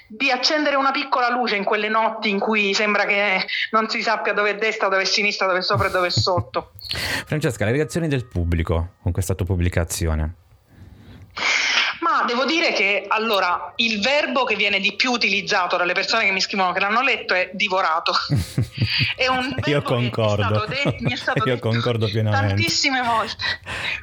di 0.07 0.29
accendere 0.29 0.75
una 0.75 0.91
piccola 0.91 1.31
luce 1.31 1.55
in 1.55 1.63
quelle 1.63 1.89
notti 1.89 2.29
in 2.29 2.37
cui 2.37 2.75
sembra 2.75 3.05
che 3.05 3.43
non 3.71 3.89
si 3.89 4.03
sappia 4.03 4.33
dove 4.33 4.51
è 4.51 4.55
destra, 4.55 4.87
dove 4.87 5.01
è 5.01 5.05
sinistra, 5.05 5.47
dove 5.47 5.59
è 5.59 5.63
sopra 5.63 5.87
e 5.87 5.89
dove 5.89 6.07
è 6.07 6.11
sotto. 6.11 6.73
Francesca, 7.25 7.65
le 7.65 7.71
reazioni 7.71 8.07
del 8.07 8.27
pubblico 8.27 8.97
con 9.01 9.11
questa 9.11 9.33
tua 9.33 9.47
pubblicazione? 9.47 10.44
Ma 12.15 12.23
devo 12.23 12.45
dire 12.45 12.71
che 12.71 13.05
allora 13.09 13.73
il 13.75 13.99
verbo 13.99 14.45
che 14.45 14.55
viene 14.55 14.79
di 14.79 14.95
più 14.95 15.11
utilizzato 15.11 15.75
dalle 15.75 15.91
persone 15.91 16.23
che 16.23 16.31
mi 16.31 16.39
scrivono 16.39 16.71
che 16.71 16.79
l'hanno 16.79 17.01
letto 17.01 17.33
è 17.33 17.49
divorato. 17.51 18.13
è 19.17 19.27
un 19.27 19.53
Io 19.65 19.81
concordo. 19.81 20.65
Che 20.65 20.75
è 20.75 20.77
stato 20.77 20.89
detto, 20.89 21.03
mi 21.03 21.11
è 21.11 21.15
stato 21.17 21.43
Io 21.49 21.59
concordo 21.59 22.05
pienamente. 22.07 22.47
tantissime 22.47 23.01
volte. 23.01 23.43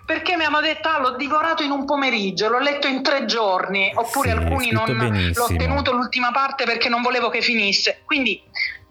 Perché 0.04 0.36
mi 0.36 0.44
hanno 0.44 0.60
detto 0.60 0.88
ah, 0.88 1.00
l'ho 1.00 1.16
divorato 1.16 1.62
in 1.62 1.70
un 1.70 1.86
pomeriggio, 1.86 2.48
l'ho 2.48 2.58
letto 2.58 2.86
in 2.86 3.02
tre 3.02 3.24
giorni, 3.24 3.90
oppure 3.94 4.30
sì, 4.30 4.36
alcuni 4.36 4.70
non 4.70 4.94
benissimo. 4.94 5.46
l'ho 5.48 5.56
tenuto 5.56 5.92
l'ultima 5.92 6.30
parte 6.32 6.64
perché 6.64 6.90
non 6.90 7.00
volevo 7.00 7.30
che 7.30 7.40
finisse. 7.40 8.02
Quindi 8.04 8.42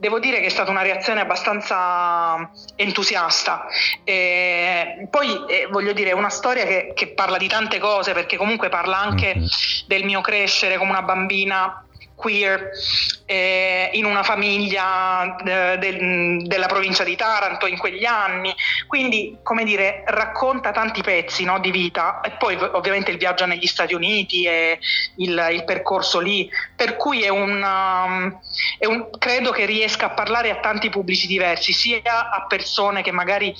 devo 0.01 0.17
dire 0.17 0.39
che 0.39 0.47
è 0.47 0.49
stata 0.49 0.71
una 0.71 0.81
reazione 0.81 1.21
abbastanza 1.21 2.49
entusiasta. 2.75 3.67
E 4.03 5.07
poi 5.11 5.45
eh, 5.47 5.67
voglio 5.69 5.93
dire, 5.93 6.09
è 6.09 6.13
una 6.13 6.31
storia 6.31 6.65
che, 6.65 6.93
che, 6.95 7.09
parla 7.09 7.37
di 7.37 7.47
tante 7.47 7.77
cose, 7.77 8.11
perché 8.13 8.35
comunque 8.35 8.69
parla 8.69 8.97
anche 8.97 9.35
mm-hmm. 9.35 9.45
del 9.85 10.03
mio 10.03 10.21
crescere 10.21 10.77
come 10.77 10.89
una 10.89 11.03
bambina 11.03 11.85
queer 12.21 12.69
eh, 13.25 13.89
in 13.93 14.05
una 14.05 14.21
famiglia 14.21 15.35
de, 15.43 15.77
de, 15.79 16.43
della 16.45 16.67
provincia 16.67 17.03
di 17.03 17.15
Taranto 17.15 17.65
in 17.65 17.79
quegli 17.79 18.05
anni, 18.05 18.53
quindi 18.85 19.39
come 19.41 19.63
dire 19.63 20.03
racconta 20.05 20.71
tanti 20.71 21.01
pezzi 21.01 21.43
no, 21.43 21.59
di 21.59 21.71
vita. 21.71 22.21
E 22.21 22.31
poi 22.31 22.55
ovviamente 22.55 23.09
il 23.09 23.17
viaggio 23.17 23.47
negli 23.47 23.65
Stati 23.65 23.95
Uniti 23.95 24.45
e 24.45 24.79
il, 25.17 25.47
il 25.51 25.63
percorso 25.65 26.19
lì, 26.19 26.47
per 26.75 26.95
cui 26.95 27.23
è 27.23 27.29
un, 27.29 27.61
um, 27.61 28.39
è 28.77 28.85
un, 28.85 29.09
credo 29.17 29.51
che 29.51 29.65
riesca 29.65 30.05
a 30.05 30.11
parlare 30.11 30.51
a 30.51 30.59
tanti 30.59 30.89
pubblici 30.89 31.25
diversi, 31.25 31.73
sia 31.73 32.29
a 32.29 32.45
persone 32.47 33.01
che 33.01 33.11
magari 33.11 33.55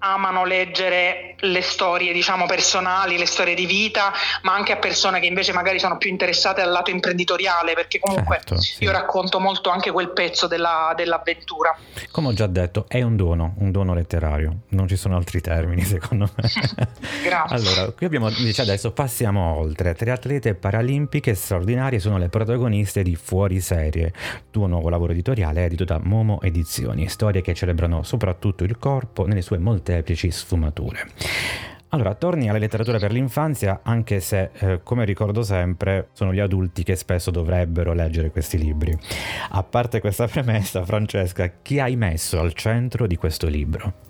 amano 0.00 0.44
leggere 0.44 1.34
le 1.40 1.62
storie 1.62 2.12
diciamo 2.12 2.46
personali, 2.46 3.18
le 3.18 3.26
storie 3.26 3.54
di 3.54 3.66
vita, 3.66 4.12
ma 4.42 4.54
anche 4.54 4.72
a 4.72 4.76
persone 4.76 5.20
che 5.20 5.26
invece 5.26 5.52
magari 5.52 5.78
sono 5.78 5.98
più 5.98 6.10
interessate 6.10 6.60
al 6.60 6.70
lato 6.70 6.90
imprenditoriale, 6.90 7.74
perché 7.74 7.98
comunque 7.98 8.36
certo, 8.36 8.60
sì. 8.60 8.84
io 8.84 8.90
racconto 8.90 9.40
molto 9.40 9.70
anche 9.70 9.90
quel 9.90 10.10
pezzo 10.10 10.46
della, 10.46 10.92
dell'avventura. 10.96 11.76
Come 12.10 12.28
ho 12.28 12.32
già 12.32 12.46
detto, 12.46 12.86
è 12.88 13.02
un 13.02 13.16
dono, 13.16 13.54
un 13.58 13.70
dono 13.70 13.94
letterario, 13.94 14.62
non 14.70 14.88
ci 14.88 14.96
sono 14.96 15.16
altri 15.16 15.40
termini 15.40 15.82
secondo 15.84 16.30
me. 16.34 16.50
Grazie. 17.22 17.56
Allora, 17.56 17.92
qui 17.92 18.06
abbiamo, 18.06 18.30
dice 18.30 18.62
adesso 18.62 18.92
passiamo 18.92 19.56
oltre, 19.56 19.94
tre 19.94 20.10
atlete 20.10 20.54
paralimpiche 20.54 21.34
straordinarie 21.34 21.98
sono 21.98 22.18
le 22.18 22.28
protagoniste 22.28 23.02
di 23.02 23.16
Fuori 23.16 23.60
Serie, 23.60 24.12
tuo 24.50 24.66
nuovo 24.66 24.88
lavoro 24.88 25.12
editoriale 25.12 25.64
edito 25.64 25.84
da 25.84 25.98
Momo 26.02 26.40
Edizioni, 26.40 27.08
storie 27.08 27.42
che 27.42 27.54
celebrano 27.54 28.02
soprattutto 28.02 28.64
il 28.64 28.78
corpo 28.78 29.26
nelle 29.26 29.42
sue 29.42 29.58
molte 29.58 29.89
molteplici 29.90 30.30
sfumature. 30.30 31.08
Allora, 31.92 32.14
torni 32.14 32.48
alla 32.48 32.58
letteratura 32.58 32.98
per 32.98 33.10
l'infanzia, 33.10 33.80
anche 33.82 34.20
se, 34.20 34.50
eh, 34.52 34.80
come 34.84 35.04
ricordo 35.04 35.42
sempre, 35.42 36.10
sono 36.12 36.32
gli 36.32 36.38
adulti 36.38 36.84
che 36.84 36.94
spesso 36.94 37.32
dovrebbero 37.32 37.92
leggere 37.92 38.30
questi 38.30 38.58
libri. 38.58 38.96
A 39.50 39.62
parte 39.64 40.00
questa 40.00 40.28
premessa, 40.28 40.84
Francesca, 40.84 41.50
chi 41.62 41.80
hai 41.80 41.96
messo 41.96 42.38
al 42.38 42.52
centro 42.52 43.08
di 43.08 43.16
questo 43.16 43.48
libro? 43.48 44.09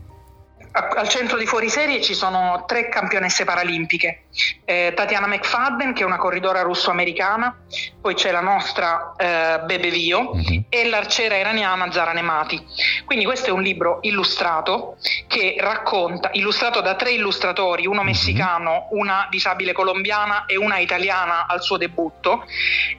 Al 0.88 1.08
centro 1.08 1.36
di 1.38 1.46
fuoriserie 1.46 2.00
ci 2.00 2.14
sono 2.14 2.64
tre 2.66 2.88
campionesse 2.88 3.44
paralimpiche, 3.44 4.24
eh, 4.64 4.92
Tatiana 4.94 5.26
McFadden 5.26 5.92
che 5.92 6.02
è 6.02 6.06
una 6.06 6.16
corridora 6.16 6.62
russo-americana, 6.62 7.56
poi 8.00 8.14
c'è 8.14 8.30
la 8.30 8.40
nostra 8.40 9.14
eh, 9.16 9.60
Bebe 9.64 9.90
Vio 9.90 10.32
mm-hmm. 10.34 10.62
e 10.68 10.88
l'arciera 10.88 11.36
iraniana 11.36 11.90
Zara 11.90 12.12
Nemati. 12.12 12.64
Quindi 13.04 13.24
questo 13.24 13.48
è 13.48 13.52
un 13.52 13.62
libro 13.62 13.98
illustrato 14.02 14.96
che 15.26 15.56
racconta, 15.58 16.30
illustrato 16.32 16.80
da 16.80 16.94
tre 16.94 17.12
illustratori, 17.12 17.86
uno 17.86 18.00
mhm. 18.00 18.06
messicano, 18.06 18.88
una 18.90 19.26
disabile 19.30 19.72
colombiana 19.72 20.46
e 20.46 20.56
una 20.56 20.78
italiana 20.78 21.46
al 21.46 21.62
suo 21.62 21.76
debutto, 21.76 22.44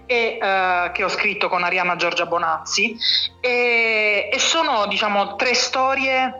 e, 0.05 0.37
eh, 0.41 0.91
che 0.93 1.03
ho 1.03 1.09
scritto 1.09 1.49
con 1.49 1.63
Arianna 1.63 1.95
Giorgia 1.95 2.25
Bonazzi, 2.25 2.97
e, 3.39 4.29
e 4.31 4.39
sono 4.39 4.85
diciamo 4.87 5.35
tre 5.35 5.53
storie 5.53 6.33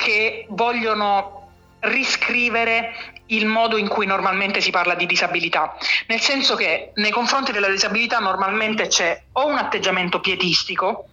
che 0.00 0.46
vogliono 0.48 1.48
riscrivere 1.80 2.94
il 3.26 3.46
modo 3.46 3.76
in 3.76 3.86
cui 3.86 4.06
normalmente 4.06 4.60
si 4.60 4.70
parla 4.70 4.94
di 4.94 5.06
disabilità, 5.06 5.76
nel 6.08 6.20
senso 6.20 6.56
che 6.56 6.90
nei 6.94 7.10
confronti 7.10 7.52
della 7.52 7.68
disabilità 7.68 8.18
normalmente 8.18 8.86
c'è 8.88 9.22
o 9.32 9.46
un 9.46 9.56
atteggiamento 9.56 10.20
pietistico, 10.20 11.09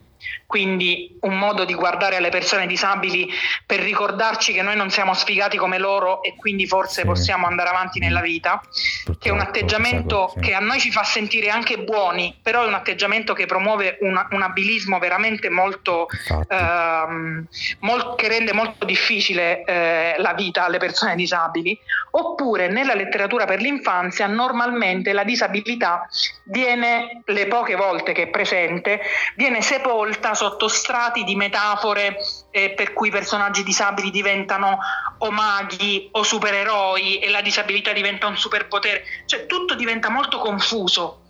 quindi 0.47 1.17
un 1.21 1.37
modo 1.37 1.65
di 1.65 1.73
guardare 1.73 2.15
alle 2.15 2.29
persone 2.29 2.67
disabili 2.67 3.29
per 3.65 3.81
ricordarci 3.81 4.53
che 4.53 4.61
noi 4.61 4.77
non 4.77 4.89
siamo 4.89 5.13
sfigati 5.13 5.57
come 5.57 5.77
loro 5.77 6.23
e 6.23 6.35
quindi 6.37 6.65
forse 6.65 7.01
sì. 7.01 7.05
possiamo 7.05 7.47
andare 7.47 7.67
avanti 7.67 7.99
nella 7.99 8.21
vita, 8.21 8.61
Purtroppo, 8.61 9.19
che 9.19 9.29
è 9.29 9.31
un 9.33 9.41
atteggiamento 9.41 10.31
sì. 10.33 10.39
che 10.39 10.53
a 10.53 10.59
noi 10.59 10.79
ci 10.79 10.89
fa 10.89 11.03
sentire 11.03 11.49
anche 11.49 11.79
buoni, 11.79 12.33
però 12.41 12.63
è 12.63 12.67
un 12.67 12.75
atteggiamento 12.75 13.33
che 13.33 13.45
promuove 13.45 13.97
una, 13.99 14.25
un 14.31 14.41
abilismo 14.41 14.99
veramente 14.99 15.49
molto, 15.49 16.07
ehm, 16.47 17.45
molt, 17.79 18.15
che 18.15 18.29
rende 18.29 18.53
molto 18.53 18.85
difficile 18.85 19.65
eh, 19.65 20.15
la 20.17 20.33
vita 20.33 20.63
alle 20.63 20.77
persone 20.77 21.15
disabili, 21.15 21.77
oppure 22.11 22.69
nella 22.69 22.95
letteratura 22.95 23.43
per 23.43 23.59
l'infanzia 23.59 24.27
normalmente 24.27 25.11
la 25.11 25.25
disabilità 25.25 26.07
viene, 26.45 27.21
le 27.25 27.47
poche 27.47 27.75
volte 27.75 28.13
che 28.13 28.23
è 28.23 28.27
presente, 28.27 29.01
viene 29.35 29.61
sepolta 29.61 30.35
sotto 30.37 30.67
strati 30.67 31.23
di 31.23 31.35
metafore 31.35 32.17
eh, 32.51 32.69
per 32.69 32.93
cui 32.93 33.07
i 33.07 33.11
personaggi 33.11 33.63
disabili 33.63 34.11
diventano 34.11 34.77
o 35.17 35.31
maghi 35.31 36.09
o 36.11 36.21
supereroi 36.21 37.17
e 37.17 37.29
la 37.29 37.41
disabilità 37.41 37.91
diventa 37.91 38.27
un 38.27 38.37
superpotere, 38.37 39.03
cioè 39.25 39.47
tutto 39.47 39.73
diventa 39.73 40.09
molto 40.09 40.37
confuso. 40.37 41.23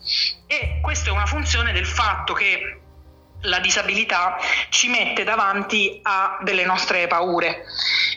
E 0.45 0.79
questa 0.81 1.09
è 1.09 1.13
una 1.13 1.25
funzione 1.25 1.71
del 1.71 1.85
fatto 1.85 2.33
che 2.33 2.81
la 3.41 3.60
disabilità 3.60 4.38
ci 4.70 4.89
mette 4.89 5.24
davanti 5.24 6.00
a 6.03 6.39
delle 6.41 6.65
nostre 6.65 7.08
paure 7.08 7.65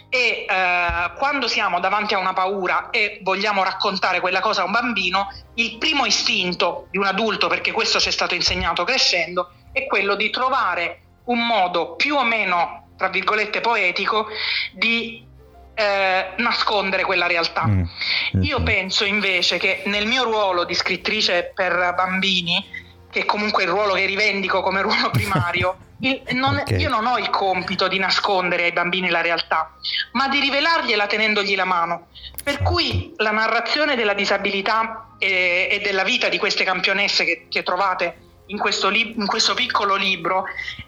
e 0.08 0.44
eh, 0.48 1.12
quando 1.16 1.46
siamo 1.46 1.78
davanti 1.78 2.14
a 2.14 2.18
una 2.18 2.32
paura 2.32 2.90
e 2.90 3.20
vogliamo 3.22 3.62
raccontare 3.62 4.18
quella 4.20 4.40
cosa 4.40 4.62
a 4.62 4.64
un 4.64 4.72
bambino, 4.72 5.28
il 5.54 5.78
primo 5.78 6.04
istinto 6.04 6.88
di 6.90 6.98
un 6.98 7.06
adulto, 7.06 7.46
perché 7.46 7.70
questo 7.70 8.00
ci 8.00 8.08
è 8.08 8.12
stato 8.12 8.34
insegnato 8.34 8.82
crescendo, 8.82 9.52
è 9.72 9.86
quello 9.86 10.16
di 10.16 10.30
trovare 10.30 11.02
un 11.24 11.46
modo 11.46 11.94
più 11.94 12.16
o 12.16 12.24
meno, 12.24 12.88
tra 12.96 13.08
virgolette, 13.08 13.60
poetico 13.60 14.26
di 14.72 15.24
eh, 15.74 16.30
nascondere 16.38 17.04
quella 17.04 17.28
realtà. 17.28 17.66
Mm. 17.66 17.84
Io 18.42 18.62
penso 18.64 19.04
invece 19.04 19.58
che 19.58 19.82
nel 19.86 20.06
mio 20.06 20.24
ruolo 20.24 20.64
di 20.64 20.74
scrittrice 20.74 21.52
per 21.54 21.94
bambini, 21.94 22.88
che 23.10 23.20
è 23.20 23.24
comunque 23.24 23.64
il 23.64 23.68
ruolo 23.68 23.94
che 23.94 24.06
rivendico 24.06 24.62
come 24.62 24.82
ruolo 24.82 25.10
primario, 25.12 25.76
il, 26.00 26.22
non, 26.30 26.56
okay. 26.56 26.80
io 26.80 26.88
non 26.88 27.06
ho 27.06 27.18
il 27.18 27.28
compito 27.28 27.88
di 27.88 27.98
nascondere 27.98 28.64
ai 28.64 28.72
bambini 28.72 29.10
la 29.10 29.20
realtà, 29.20 29.74
ma 30.12 30.28
di 30.28 30.40
rivelargliela 30.40 31.06
tenendogli 31.06 31.54
la 31.54 31.64
mano. 31.64 32.08
Per 32.42 32.62
cui 32.62 33.12
la 33.16 33.32
narrazione 33.32 33.96
della 33.96 34.14
disabilità 34.14 35.14
e, 35.18 35.68
e 35.70 35.80
della 35.80 36.04
vita 36.04 36.28
di 36.28 36.38
queste 36.38 36.64
campionesse 36.64 37.24
che, 37.24 37.46
che 37.48 37.62
trovate 37.62 38.28
in 38.50 38.58
questo, 38.58 38.88
li- 38.88 39.14
in 39.16 39.26
questo, 39.26 39.54
piccolo 39.54 39.94
libro 39.94 40.44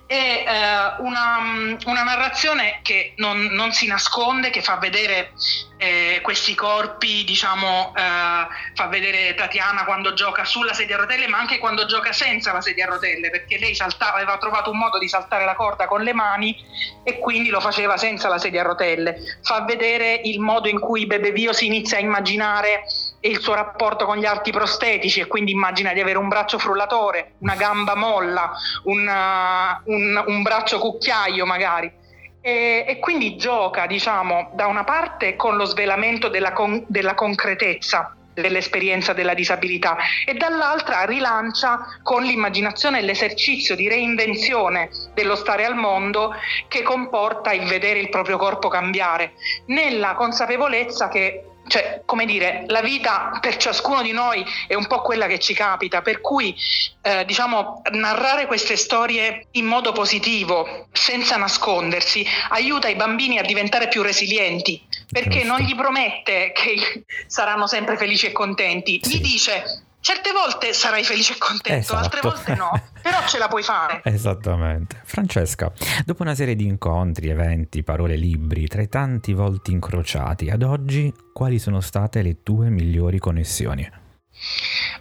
è 0.06 0.44
eh, 0.46 1.02
una, 1.02 1.76
una, 1.84 2.02
narrazione 2.02 2.80
che 2.82 3.14
non, 3.16 3.46
non, 3.52 3.72
si 3.72 3.86
nasconde, 3.86 4.50
che 4.50 4.62
fa 4.62 4.76
vedere 4.76 5.32
eh, 5.78 6.20
questi 6.22 6.54
corpi, 6.54 7.24
diciamo, 7.24 7.94
eh, 7.96 8.46
fa 8.74 8.86
vedere 8.86 9.34
Tatiana 9.34 9.84
quando 9.84 10.14
gioca 10.14 10.44
sulla 10.44 10.72
sedia 10.72 10.96
a 10.96 11.00
rotelle, 11.00 11.28
ma 11.28 11.38
anche 11.38 11.58
quando 11.58 11.84
gioca 11.86 12.12
senza 12.12 12.52
la 12.52 12.60
sedia 12.60 12.86
a 12.86 12.90
rotelle, 12.90 13.30
perché 13.30 13.58
lei 13.58 13.74
saltava, 13.74 14.16
aveva 14.16 14.38
trovato 14.38 14.70
un 14.70 14.78
modo 14.78 14.98
di 14.98 15.08
saltare 15.08 15.44
la 15.44 15.54
corda 15.54 15.86
con 15.86 16.02
le 16.02 16.12
mani 16.14 16.56
e 17.04 17.18
quindi 17.18 17.50
lo 17.50 17.60
faceva 17.60 17.96
senza 17.96 18.28
la 18.28 18.38
sedia 18.38 18.62
a 18.62 18.64
rotelle. 18.64 19.38
Fa 19.42 19.62
vedere 19.64 20.20
il 20.24 20.40
modo 20.40 20.68
in 20.68 20.78
cui 20.78 21.06
Bebe 21.06 21.32
Vio 21.32 21.52
si 21.52 21.66
inizia 21.66 21.98
a 21.98 22.00
immaginare 22.00 22.84
il 23.20 23.40
suo 23.40 23.54
rapporto 23.54 24.04
con 24.04 24.16
gli 24.16 24.24
arti 24.26 24.50
prostetici 24.50 25.20
e 25.20 25.26
quindi 25.26 25.52
immagina 25.52 25.92
di 25.92 26.00
avere 26.00 26.18
un 26.18 26.28
braccio 26.28 26.58
frullatore, 26.58 27.34
una 27.38 27.54
gamba 27.54 27.94
molla, 27.94 28.52
un, 28.84 29.06
uh, 29.06 29.92
un, 29.92 30.24
un 30.26 30.42
braccio 30.42 30.78
cucchiaio 30.78 31.44
magari. 31.44 32.00
E, 32.44 32.84
e, 32.88 32.98
quindi 32.98 33.36
gioca, 33.36 33.86
diciamo, 33.86 34.50
da 34.54 34.66
una 34.66 34.82
parte 34.82 35.36
con 35.36 35.56
lo 35.56 35.64
svelamento 35.64 36.28
della, 36.28 36.52
con, 36.52 36.84
della 36.88 37.14
concretezza 37.14 38.16
dell'esperienza 38.34 39.12
della 39.12 39.34
disabilità 39.34 39.96
e 40.26 40.34
dall'altra 40.34 41.04
rilancia 41.04 41.80
con 42.02 42.22
l'immaginazione 42.22 42.98
e 42.98 43.02
l'esercizio 43.02 43.76
di 43.76 43.88
reinvenzione 43.88 44.90
dello 45.14 45.36
stare 45.36 45.64
al 45.64 45.74
mondo 45.74 46.34
che 46.68 46.82
comporta 46.82 47.52
il 47.52 47.66
vedere 47.66 47.98
il 47.98 48.08
proprio 48.08 48.38
corpo 48.38 48.68
cambiare, 48.68 49.32
nella 49.66 50.14
consapevolezza 50.14 51.08
che 51.08 51.46
cioè, 51.72 52.02
come 52.04 52.26
dire, 52.26 52.64
la 52.66 52.82
vita 52.82 53.38
per 53.40 53.56
ciascuno 53.56 54.02
di 54.02 54.12
noi 54.12 54.44
è 54.66 54.74
un 54.74 54.86
po' 54.86 55.00
quella 55.00 55.26
che 55.26 55.38
ci 55.38 55.54
capita, 55.54 56.02
per 56.02 56.20
cui 56.20 56.54
eh, 57.00 57.24
diciamo 57.24 57.80
narrare 57.92 58.44
queste 58.44 58.76
storie 58.76 59.46
in 59.52 59.64
modo 59.64 59.92
positivo, 59.92 60.88
senza 60.92 61.38
nascondersi, 61.38 62.26
aiuta 62.50 62.88
i 62.88 62.94
bambini 62.94 63.38
a 63.38 63.42
diventare 63.42 63.88
più 63.88 64.02
resilienti, 64.02 64.86
perché 65.10 65.44
non 65.44 65.60
gli 65.60 65.74
promette 65.74 66.52
che 66.52 67.04
saranno 67.26 67.66
sempre 67.66 67.96
felici 67.96 68.26
e 68.26 68.32
contenti, 68.32 69.00
gli 69.02 69.22
dice 69.22 69.84
Certe 70.02 70.32
volte 70.32 70.72
sarai 70.72 71.04
felice 71.04 71.34
e 71.34 71.38
contento, 71.38 71.78
esatto. 71.94 71.96
altre 71.96 72.20
volte 72.22 72.54
no, 72.56 72.72
però 73.00 73.24
ce 73.24 73.38
la 73.38 73.46
puoi 73.46 73.62
fare. 73.62 74.00
Esattamente. 74.04 75.00
Francesca, 75.04 75.72
dopo 76.04 76.22
una 76.22 76.34
serie 76.34 76.56
di 76.56 76.66
incontri, 76.66 77.28
eventi, 77.28 77.84
parole, 77.84 78.16
libri, 78.16 78.66
tra 78.66 78.82
i 78.82 78.88
tanti 78.88 79.32
volti 79.32 79.70
incrociati, 79.70 80.50
ad 80.50 80.64
oggi 80.64 81.14
quali 81.32 81.60
sono 81.60 81.80
state 81.80 82.20
le 82.22 82.42
tue 82.42 82.68
migliori 82.68 83.20
connessioni? 83.20 83.88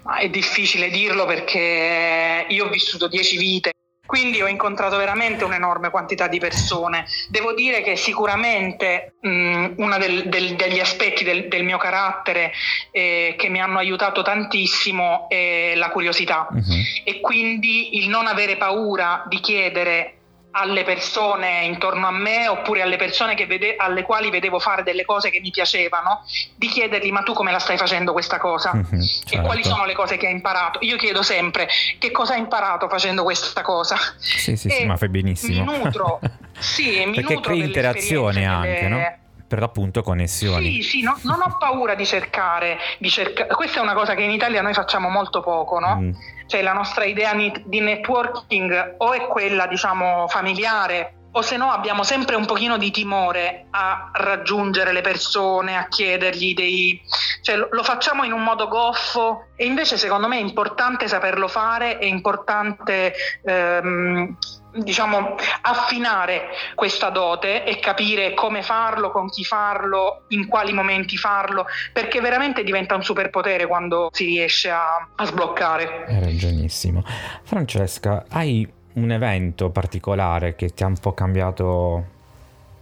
Ma 0.03 0.17
è 0.17 0.29
difficile 0.29 0.91
dirlo 0.91 1.25
perché 1.25 2.45
io 2.47 2.65
ho 2.67 2.69
vissuto 2.69 3.07
dieci 3.07 3.37
vite 3.37 3.70
quindi 4.11 4.41
ho 4.41 4.47
incontrato 4.47 4.97
veramente 4.97 5.45
un'enorme 5.45 5.89
quantità 5.89 6.27
di 6.27 6.37
persone. 6.37 7.05
Devo 7.29 7.53
dire 7.53 7.81
che 7.81 7.95
sicuramente 7.95 9.13
mh, 9.21 9.75
uno 9.77 9.97
del, 9.97 10.27
del, 10.27 10.57
degli 10.57 10.81
aspetti 10.81 11.23
del, 11.23 11.47
del 11.47 11.63
mio 11.63 11.77
carattere 11.77 12.51
eh, 12.91 13.35
che 13.37 13.47
mi 13.47 13.61
hanno 13.61 13.77
aiutato 13.77 14.21
tantissimo 14.21 15.29
è 15.29 15.75
la 15.75 15.91
curiosità 15.91 16.45
uh-huh. 16.51 16.61
e 17.05 17.21
quindi 17.21 17.99
il 17.99 18.09
non 18.09 18.27
avere 18.27 18.57
paura 18.57 19.23
di 19.29 19.39
chiedere 19.39 20.15
alle 20.51 20.83
persone 20.83 21.63
intorno 21.63 22.07
a 22.07 22.11
me 22.11 22.47
oppure 22.47 22.81
alle 22.81 22.97
persone 22.97 23.35
vede- 23.45 23.75
alle 23.77 24.03
quali 24.03 24.29
vedevo 24.29 24.59
fare 24.59 24.83
delle 24.83 25.05
cose 25.05 25.29
che 25.29 25.39
mi 25.39 25.51
piacevano, 25.51 26.25
di 26.55 26.67
chiedergli 26.67 27.11
ma 27.11 27.23
tu 27.23 27.33
come 27.33 27.51
la 27.51 27.59
stai 27.59 27.77
facendo 27.77 28.11
questa 28.11 28.37
cosa 28.37 28.73
mm-hmm, 28.73 29.01
certo. 29.25 29.35
e 29.35 29.41
quali 29.41 29.63
sono 29.63 29.85
le 29.85 29.93
cose 29.93 30.17
che 30.17 30.27
hai 30.27 30.33
imparato. 30.33 30.79
Io 30.81 30.97
chiedo 30.97 31.23
sempre 31.23 31.67
che 31.97 32.11
cosa 32.11 32.33
hai 32.33 32.39
imparato 32.39 32.89
facendo 32.89 33.23
questa 33.23 33.61
cosa. 33.61 33.95
Sì, 34.17 34.55
sì, 34.55 34.69
sì 34.69 34.85
ma 34.85 34.97
fai 34.97 35.09
benissimo. 35.09 35.63
Mi 35.63 35.77
nutro, 35.77 36.19
sì, 36.59 37.05
mi 37.05 37.15
Perché 37.15 37.33
nutro 37.33 37.51
crei 37.51 37.63
interazione 37.63 38.45
anche, 38.45 38.79
delle... 38.81 38.87
no? 38.89 39.19
per 39.51 39.59
l'appunto 39.59 40.01
connessioni. 40.01 40.81
Sì, 40.81 40.81
sì, 40.81 41.01
no, 41.01 41.17
non 41.23 41.41
ho 41.41 41.57
paura 41.59 41.93
di 41.93 42.05
cercare, 42.05 42.77
di 42.99 43.09
cerca... 43.09 43.47
questa 43.47 43.79
è 43.79 43.81
una 43.81 43.93
cosa 43.93 44.15
che 44.15 44.23
in 44.23 44.31
Italia 44.31 44.61
noi 44.61 44.73
facciamo 44.73 45.09
molto 45.09 45.41
poco, 45.41 45.77
no? 45.77 45.97
Mm. 45.99 46.11
Cioè 46.51 46.61
la 46.61 46.73
nostra 46.73 47.05
idea 47.05 47.33
di 47.33 47.79
networking 47.79 48.95
o 48.97 49.13
è 49.13 49.25
quella, 49.27 49.67
diciamo, 49.67 50.27
familiare 50.27 51.13
o 51.31 51.41
se 51.41 51.55
no 51.55 51.71
abbiamo 51.71 52.03
sempre 52.03 52.35
un 52.35 52.45
pochino 52.45 52.77
di 52.77 52.91
timore 52.91 53.67
a 53.69 54.11
raggiungere 54.13 54.91
le 54.91 54.99
persone, 54.99 55.77
a 55.77 55.87
chiedergli 55.87 56.53
dei... 56.53 57.01
cioè 57.41 57.55
lo 57.55 57.83
facciamo 57.83 58.25
in 58.25 58.33
un 58.33 58.43
modo 58.43 58.67
goffo 58.67 59.47
e 59.55 59.65
invece 59.65 59.97
secondo 59.97 60.27
me 60.27 60.39
è 60.39 60.41
importante 60.41 61.07
saperlo 61.07 61.47
fare, 61.47 61.99
è 61.99 62.05
importante 62.05 63.13
ehm, 63.45 64.37
diciamo, 64.73 65.35
affinare 65.61 66.49
questa 66.75 67.09
dote 67.09 67.63
e 67.63 67.79
capire 67.79 68.33
come 68.33 68.63
farlo, 68.63 69.11
con 69.11 69.29
chi 69.29 69.43
farlo, 69.43 70.23
in 70.29 70.47
quali 70.47 70.73
momenti 70.73 71.17
farlo, 71.17 71.65
perché 71.91 72.21
veramente 72.21 72.63
diventa 72.63 72.95
un 72.95 73.03
superpotere 73.03 73.67
quando 73.67 74.09
si 74.11 74.25
riesce 74.25 74.69
a, 74.69 75.07
a 75.15 75.25
sbloccare. 75.25 76.05
Hai 76.07 76.19
ragionissimo. 76.19 77.03
Francesca, 77.43 78.25
hai 78.29 78.69
un 78.93 79.11
evento 79.11 79.69
particolare 79.69 80.55
che 80.55 80.73
ti 80.73 80.83
ha 80.83 80.87
un 80.87 80.97
po' 80.97 81.13
cambiato, 81.13 82.05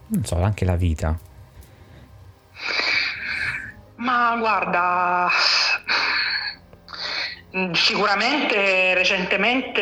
non 0.08 0.25
so, 0.25 0.41
anche 0.41 0.65
la 0.65 0.75
vita? 0.75 1.17
Ma 3.96 4.36
guarda, 4.38 5.29
sicuramente 7.74 8.94
recentemente 8.94 9.82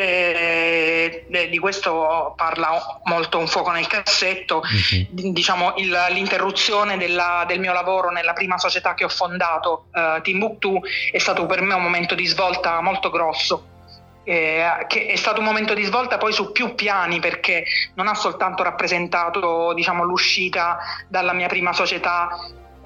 eh, 1.29 1.49
di 1.49 1.59
questo 1.59 2.33
parla 2.37 2.99
molto 3.03 3.39
un 3.39 3.47
fuoco 3.47 3.71
nel 3.71 3.87
cassetto, 3.87 4.57
uh-huh. 4.57 5.07
diciamo 5.09 5.73
il, 5.75 6.05
l'interruzione 6.11 6.97
della, 6.97 7.43
del 7.45 7.59
mio 7.59 7.73
lavoro 7.73 8.09
nella 8.09 8.33
prima 8.33 8.57
società 8.57 8.93
che 8.93 9.03
ho 9.03 9.09
fondato, 9.09 9.87
uh, 9.91 10.21
Timbuktu, 10.21 10.79
è 11.11 11.17
stato 11.17 11.45
per 11.45 11.61
me 11.61 11.73
un 11.73 11.83
momento 11.83 12.15
di 12.15 12.25
svolta 12.25 12.79
molto 12.81 13.09
grosso. 13.09 13.75
Eh, 14.23 14.85
che 14.87 15.05
è 15.05 15.15
stato 15.15 15.39
un 15.39 15.45
momento 15.45 15.73
di 15.73 15.83
svolta 15.83 16.17
poi 16.17 16.33
su 16.33 16.51
più 16.51 16.75
piani 16.75 17.21
perché 17.21 17.63
non 17.93 18.09
ha 18.09 18.13
soltanto 18.13 18.61
rappresentato 18.61 19.71
diciamo, 19.73 20.03
l'uscita 20.03 20.79
dalla 21.07 21.31
mia 21.31 21.47
prima 21.47 21.71
società 21.71 22.27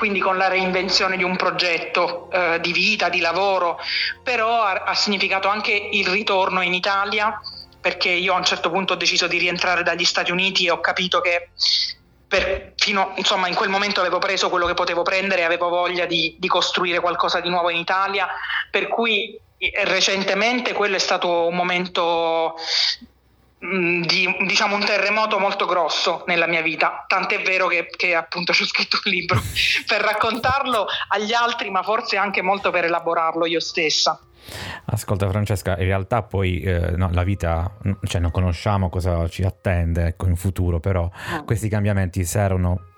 quindi 0.02 0.20
con 0.20 0.36
la 0.36 0.48
reinvenzione 0.48 1.16
di 1.16 1.22
un 1.22 1.36
progetto 1.36 2.28
eh, 2.32 2.60
di 2.60 2.72
vita, 2.72 3.08
di 3.08 3.20
lavoro, 3.20 3.78
però 4.24 4.64
ha, 4.64 4.82
ha 4.84 4.96
significato 4.96 5.48
anche 5.48 5.74
il 5.74 6.08
ritorno 6.08 6.64
in 6.64 6.74
Italia 6.74 7.40
perché 7.80 8.10
io 8.10 8.34
a 8.34 8.38
un 8.38 8.44
certo 8.44 8.72
punto 8.72 8.94
ho 8.94 8.96
deciso 8.96 9.28
di 9.28 9.38
rientrare 9.38 9.84
dagli 9.84 10.04
Stati 10.04 10.32
Uniti 10.32 10.66
e 10.66 10.72
ho 10.72 10.80
capito 10.80 11.22
che 11.22 11.50
per, 12.28 12.74
fino, 12.78 13.14
insomma, 13.18 13.48
in 13.48 13.54
quel 13.54 13.70
momento 13.70 14.00
avevo 14.00 14.18
preso 14.18 14.50
quello 14.50 14.66
che 14.66 14.74
potevo 14.74 15.04
prendere 15.04 15.42
e 15.42 15.46
avevo 15.46 15.70
voglia 15.70 16.08
di, 16.08 16.36
di, 16.40 16.48
costruire 16.48 17.00
qualcosa 17.00 17.40
di 17.40 17.50
nuovo 17.50 17.70
in 17.70 17.78
Italia, 17.78 18.28
per 18.72 18.88
cui 18.88 19.40
eh, 19.60 19.72
recentemente 19.84 20.74
quello 20.74 20.96
è 20.96 21.00
stato 21.00 21.46
un 21.46 21.54
momento 21.54 22.56
di 23.62 24.36
diciamo 24.48 24.76
un 24.76 24.84
terremoto 24.84 25.38
molto 25.38 25.68
grosso 25.68 26.24
nella 26.26 26.48
mia 26.48 26.64
vita, 26.64 27.06
tant'è 27.08 27.44
vero 27.44 27.68
che, 27.68 27.88
che 27.96 28.16
appunto 28.16 28.54
ci 28.54 28.64
ho 28.64 28.66
scritto 28.66 29.00
un 29.06 29.12
libro 29.12 29.40
per 29.86 30.02
raccontarlo 30.02 30.88
agli 31.10 31.34
altri, 31.34 31.70
ma 31.70 31.84
forse 31.84 32.18
anche 32.18 32.42
molto 32.42 32.72
per 32.72 32.86
elaborarlo 32.86 33.46
io 33.46 33.60
stessa. 33.60 34.20
Ascolta 34.86 35.30
Francesca, 35.30 35.78
in 35.78 35.86
realtà 35.86 36.24
poi 36.24 36.62
eh, 36.62 36.94
no, 36.98 37.10
la 37.14 37.24
vita, 37.24 37.78
cioè 38.06 38.20
non 38.20 38.32
conosciamo 38.32 38.90
cosa 38.90 39.28
ci 39.30 39.44
attende 39.44 40.08
ecco, 40.08 40.26
in 40.26 40.36
futuro, 40.36 40.80
però 40.80 41.08
ah. 41.30 41.44
questi 41.44 41.70
cambiamenti 41.70 42.26
servono 42.26 42.91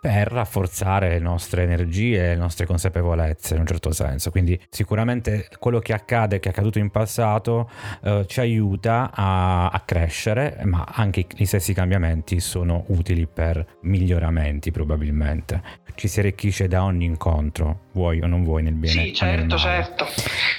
per 0.00 0.28
rafforzare 0.28 1.08
le 1.08 1.18
nostre 1.18 1.62
energie 1.62 2.18
e 2.18 2.28
le 2.28 2.36
nostre 2.36 2.66
consapevolezze 2.66 3.54
in 3.54 3.60
un 3.60 3.66
certo 3.66 3.92
senso. 3.92 4.30
Quindi 4.30 4.58
sicuramente 4.68 5.48
quello 5.58 5.78
che 5.78 5.92
accade, 5.92 6.38
che 6.40 6.48
è 6.48 6.52
accaduto 6.52 6.78
in 6.78 6.90
passato, 6.90 7.70
eh, 8.02 8.24
ci 8.28 8.40
aiuta 8.40 9.10
a, 9.12 9.68
a, 9.68 9.80
crescere, 9.80 10.60
ma 10.64 10.86
anche 10.88 11.26
gli 11.34 11.44
stessi 11.44 11.72
cambiamenti 11.72 12.40
sono 12.40 12.84
utili 12.88 13.26
per 13.26 13.78
miglioramenti 13.82 14.70
probabilmente. 14.70 15.84
Ci 15.94 16.08
si 16.08 16.20
arricchisce 16.20 16.68
da 16.68 16.84
ogni 16.84 17.06
incontro, 17.06 17.86
vuoi 17.92 18.20
o 18.20 18.26
non 18.26 18.44
vuoi 18.44 18.62
nel 18.62 18.74
bene. 18.74 19.04
Sì, 19.04 19.14
certo, 19.14 19.56
certo. 19.56 20.06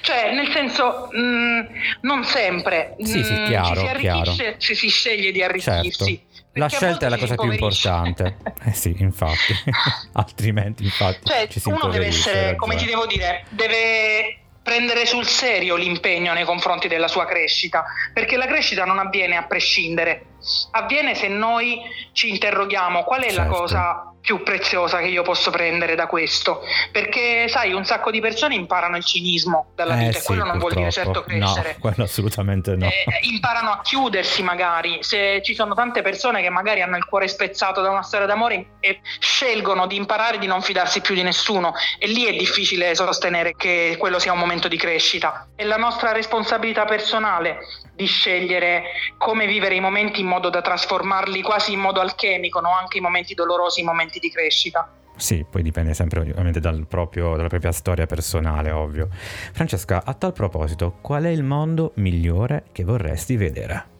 Cioè, 0.02 0.34
nel 0.34 0.48
senso, 0.48 1.10
mh, 1.12 1.20
mm, 1.20 1.60
non 2.02 2.24
sempre. 2.24 2.96
Sì, 3.00 3.24
sì, 3.24 3.44
chiaro, 3.44 3.76
ci 3.76 3.82
si 3.82 3.88
arricchisce 3.88 4.44
chiaro. 4.44 4.56
se 4.60 4.76
si 4.76 4.90
sceglie 4.90 5.32
di 5.32 5.44
arricchirsi. 5.44 5.92
Certo 5.92 6.27
la 6.58 6.68
scelta 6.68 7.06
è 7.06 7.10
la 7.10 7.18
cosa 7.18 7.36
più 7.36 7.52
importante. 7.52 8.38
Eh 8.68 8.74
sì, 8.74 8.94
infatti. 9.00 9.54
Altrimenti, 10.14 10.84
infatti, 10.84 11.22
cioè, 11.24 11.48
ci 11.48 11.60
si 11.60 11.70
uno 11.70 11.88
deve 11.88 12.08
essere, 12.08 12.56
come 12.56 12.76
ti 12.76 12.86
devo 12.86 13.06
dire, 13.06 13.46
deve 13.50 14.40
prendere 14.62 15.06
sul 15.06 15.26
serio 15.26 15.78
l'impegno 15.78 16.34
nei 16.34 16.44
confronti 16.44 16.90
della 16.90 17.08
sua 17.08 17.26
crescita, 17.26 17.86
perché 18.14 18.36
la 18.36 18.48
crescita 18.48 18.84
non 18.84 19.00
avviene 19.00 19.38
a 19.38 19.44
prescindere, 19.44 20.26
avviene 20.72 21.16
se 21.16 21.30
noi 21.30 21.80
ci 22.12 22.30
interroghiamo 22.30 23.04
qual 23.04 23.22
è 23.22 23.32
certo. 23.32 23.42
la 23.42 23.48
cosa 23.48 24.14
più 24.28 24.44
preziosa 24.44 24.98
che 24.98 25.06
io 25.06 25.24
posso 25.24 25.52
prendere 25.52 25.96
da 25.96 26.06
questo. 26.06 26.62
Perché, 26.92 27.48
sai, 27.48 27.72
un 27.72 27.86
sacco 27.86 28.12
di 28.12 28.20
persone 28.20 28.56
imparano 28.56 28.98
il 28.98 29.06
cinismo 29.06 29.72
dalla 29.74 29.96
eh, 29.96 30.00
vita 30.00 30.12
sì, 30.12 30.18
e 30.18 30.24
quello 30.24 30.44
non 30.44 30.60
vuol 30.60 30.74
dire 30.74 30.92
certo 30.92 31.24
crescere. 31.24 31.76
No, 31.76 31.80
quello 31.80 32.04
assolutamente 32.04 32.76
no. 32.76 32.88
Eh, 32.88 33.06
imparano 33.22 33.72
a 33.72 33.80
chiudersi 33.82 34.44
magari. 34.44 34.98
Se 35.00 35.42
ci 35.42 35.56
sono 35.56 35.74
tante 35.74 36.02
persone 36.02 36.42
che 36.42 36.50
magari 36.50 36.82
hanno 36.82 36.98
il 36.98 37.06
cuore 37.06 37.30
spezzato 37.30 37.80
da 37.80 37.90
una 37.90 38.04
storia 38.04 38.28
d'amore 38.28 38.72
e 38.82 39.00
scelgono 39.18 39.88
di 39.88 39.96
imparare 39.96 40.40
di 40.40 40.46
non 40.46 40.62
fidarsi 40.62 41.00
più 41.00 41.16
di 41.16 41.24
nessuno 41.24 41.74
e 41.98 42.08
lì 42.08 42.26
è 42.26 42.36
difficile 42.36 42.96
sostenere 42.96 43.54
che 43.56 43.96
quello 43.98 44.20
sia 44.20 44.34
un 44.34 44.40
momento 44.40 44.68
di 44.68 44.76
crescita. 44.76 45.48
È 45.56 45.64
la 45.64 45.78
nostra 45.78 46.12
responsabilità 46.12 46.84
personale 46.84 47.60
di 47.98 48.06
scegliere 48.06 48.84
come 49.18 49.48
vivere 49.48 49.76
i 49.76 49.82
momenti 49.82 50.22
in 50.22 50.28
modo 50.28 50.50
da 50.50 50.62
trasformarli 50.62 51.42
quasi 51.42 51.74
in 51.74 51.80
modo 51.80 52.00
alchemico, 52.00 52.62
no? 52.62 52.70
anche 52.74 53.00
i 53.00 53.02
momenti 53.02 53.34
dolorosi, 53.34 53.82
i 53.82 53.84
momenti 53.84 54.20
di 54.20 54.32
crescita. 54.32 54.90
Sì, 55.18 55.44
poi 55.50 55.64
dipende 55.64 55.96
sempre 55.96 56.20
ovviamente 56.20 56.60
dal 56.60 56.86
proprio, 56.88 57.36
dalla 57.36 57.48
propria 57.48 57.72
storia 57.72 58.06
personale, 58.06 58.70
ovvio. 58.70 59.10
Francesca, 59.52 60.04
a 60.06 60.14
tal 60.14 60.32
proposito, 60.32 61.00
qual 61.02 61.24
è 61.24 61.30
il 61.30 61.44
mondo 61.44 61.92
migliore 61.96 62.66
che 62.72 62.84
vorresti 62.84 63.36
vedere? 63.36 63.96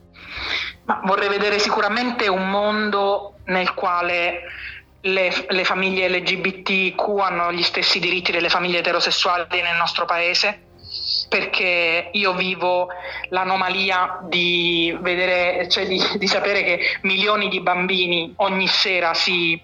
Ma 0.86 1.02
vorrei 1.06 1.28
vedere 1.28 1.58
sicuramente 1.58 2.28
un 2.28 2.50
mondo 2.50 3.40
nel 3.46 3.74
quale 3.74 4.42
le, 5.02 5.32
le, 5.50 5.64
famiglie 5.64 6.08
LGBTQ 6.08 7.00
hanno 7.20 7.52
gli 7.52 7.64
stessi 7.64 8.00
diritti 8.00 8.32
delle 8.32 8.50
famiglie 8.50 8.80
eterosessuali 8.80 9.62
nel 9.62 9.76
nostro 9.76 10.06
paese, 10.06 10.67
perché 11.28 12.10
io 12.12 12.34
vivo 12.34 12.88
l'anomalia 13.30 14.20
di 14.24 14.96
vedere, 15.02 15.68
cioè 15.70 15.86
di, 15.86 16.02
di 16.18 16.28
sapere 16.28 16.64
che 16.64 16.80
milioni 17.02 17.50
di 17.50 17.62
bambini 17.62 18.34
ogni 18.38 18.68
sera 18.68 19.14
si, 19.14 19.60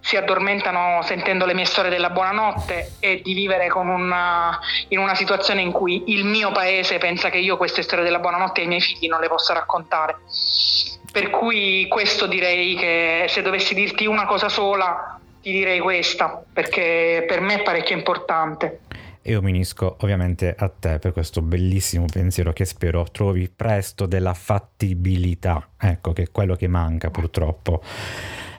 si 0.00 0.16
addormentano 0.16 1.02
sentendo 1.02 1.46
le 1.46 1.54
mie 1.54 1.64
storie 1.64 1.90
della 1.90 2.10
buonanotte 2.10 2.96
e 3.00 3.20
di 3.22 3.32
vivere 3.32 3.68
una, 3.72 4.58
in 4.88 4.98
una 4.98 5.14
situazione 5.14 5.62
in 5.62 5.72
cui 5.72 6.04
il 6.08 6.24
mio 6.24 6.52
paese 6.52 6.98
pensa 6.98 7.30
che 7.30 7.38
io 7.38 7.56
queste 7.56 7.82
storie 7.82 8.04
della 8.04 8.18
buonanotte 8.18 8.60
ai 8.60 8.66
miei 8.66 8.80
figli 8.80 9.08
non 9.08 9.20
le 9.20 9.28
possa 9.28 9.54
raccontare. 9.54 10.16
Per 11.10 11.30
cui 11.30 11.86
questo 11.88 12.26
direi 12.26 12.74
che 12.74 13.26
se 13.28 13.40
dovessi 13.40 13.72
dirti 13.72 14.04
una 14.04 14.26
cosa 14.26 14.48
sola, 14.48 15.18
ti 15.40 15.52
direi 15.52 15.78
questa, 15.78 16.42
perché 16.52 17.24
per 17.28 17.40
me 17.40 17.56
è 17.56 17.62
parecchio 17.62 17.94
importante. 17.94 18.80
E 19.26 19.30
io 19.30 19.40
mi 19.40 19.52
unisco 19.52 19.96
ovviamente 20.00 20.54
a 20.54 20.68
te 20.68 20.98
per 20.98 21.12
questo 21.12 21.40
bellissimo 21.40 22.04
pensiero 22.04 22.52
che 22.52 22.66
spero 22.66 23.06
trovi 23.10 23.48
presto 23.48 24.04
della 24.04 24.34
fattibilità, 24.34 25.70
ecco 25.78 26.12
che 26.12 26.24
è 26.24 26.30
quello 26.30 26.56
che 26.56 26.68
manca 26.68 27.08
purtroppo. 27.08 27.82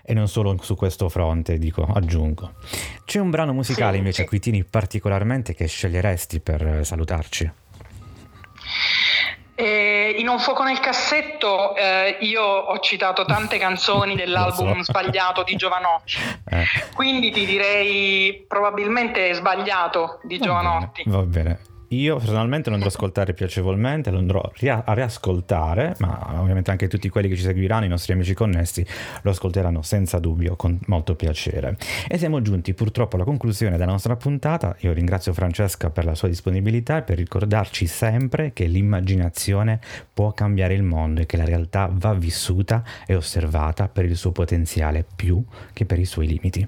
E 0.03 0.15
non 0.15 0.27
solo 0.27 0.57
su 0.63 0.75
questo 0.75 1.07
fronte, 1.07 1.59
dico, 1.59 1.83
aggiungo. 1.83 2.53
C'è 3.05 3.19
un 3.19 3.29
brano 3.29 3.53
musicale 3.53 3.91
sì, 3.91 3.97
invece 3.99 4.15
sì. 4.15 4.21
a 4.23 4.25
cui 4.25 4.39
tieni 4.39 4.63
particolarmente 4.63 5.53
che 5.53 5.67
sceglieresti 5.67 6.39
per 6.39 6.83
salutarci? 6.83 7.51
Eh, 9.55 10.15
in 10.17 10.27
Un 10.27 10.39
fuoco 10.39 10.63
nel 10.63 10.81
cassetto 10.81 11.75
eh, 11.77 12.17
io 12.19 12.43
ho 12.43 12.77
citato 12.79 13.23
tante 13.23 13.57
canzoni 13.57 14.15
dell'album 14.17 14.81
so. 14.81 14.91
Sbagliato 14.91 15.43
di 15.43 15.55
Giovanotti, 15.55 16.17
eh. 16.49 16.65
quindi 16.93 17.31
ti 17.31 17.45
direi 17.45 18.43
probabilmente 18.47 19.33
Sbagliato 19.33 20.19
di 20.23 20.37
va 20.37 20.45
Giovanotti. 20.45 21.03
Bene, 21.05 21.17
va 21.17 21.23
bene. 21.23 21.59
Io 21.89 22.17
personalmente 22.17 22.69
lo 22.69 22.75
andrò 22.75 22.89
ad 22.89 22.95
ascoltare 22.95 23.33
piacevolmente, 23.33 24.09
lo 24.09 24.17
andrò 24.17 24.41
a 24.41 24.93
riascoltare, 24.93 25.95
ma 25.99 26.39
ovviamente 26.39 26.71
anche 26.71 26.87
tutti 26.87 27.09
quelli 27.09 27.27
che 27.27 27.35
ci 27.35 27.43
seguiranno, 27.43 27.85
i 27.85 27.89
nostri 27.89 28.13
amici 28.13 28.33
connessi, 28.33 28.85
lo 29.21 29.29
ascolteranno 29.29 29.81
senza 29.81 30.17
dubbio, 30.19 30.55
con 30.55 30.79
molto 30.87 31.15
piacere. 31.15 31.77
E 32.07 32.17
siamo 32.17 32.41
giunti 32.41 32.73
purtroppo 32.73 33.15
alla 33.15 33.25
conclusione 33.25 33.77
della 33.77 33.91
nostra 33.91 34.15
puntata. 34.15 34.75
Io 34.79 34.93
ringrazio 34.93 35.33
Francesca 35.33 35.89
per 35.89 36.05
la 36.05 36.15
sua 36.15 36.27
disponibilità 36.27 36.97
e 36.97 37.01
per 37.03 37.17
ricordarci 37.17 37.85
sempre 37.85 38.51
che 38.53 38.65
l'immaginazione 38.65 39.79
può 40.13 40.31
cambiare 40.33 40.73
il 40.73 40.83
mondo 40.83 41.21
e 41.21 41.25
che 41.25 41.37
la 41.37 41.45
realtà 41.45 41.89
va 41.91 42.13
vissuta 42.13 42.83
e 43.05 43.15
osservata 43.15 43.87
per 43.87 44.05
il 44.05 44.15
suo 44.15 44.31
potenziale 44.31 45.05
più 45.15 45.43
che 45.71 45.85
per 45.85 45.99
i 45.99 46.05
suoi 46.05 46.27
limiti. 46.27 46.67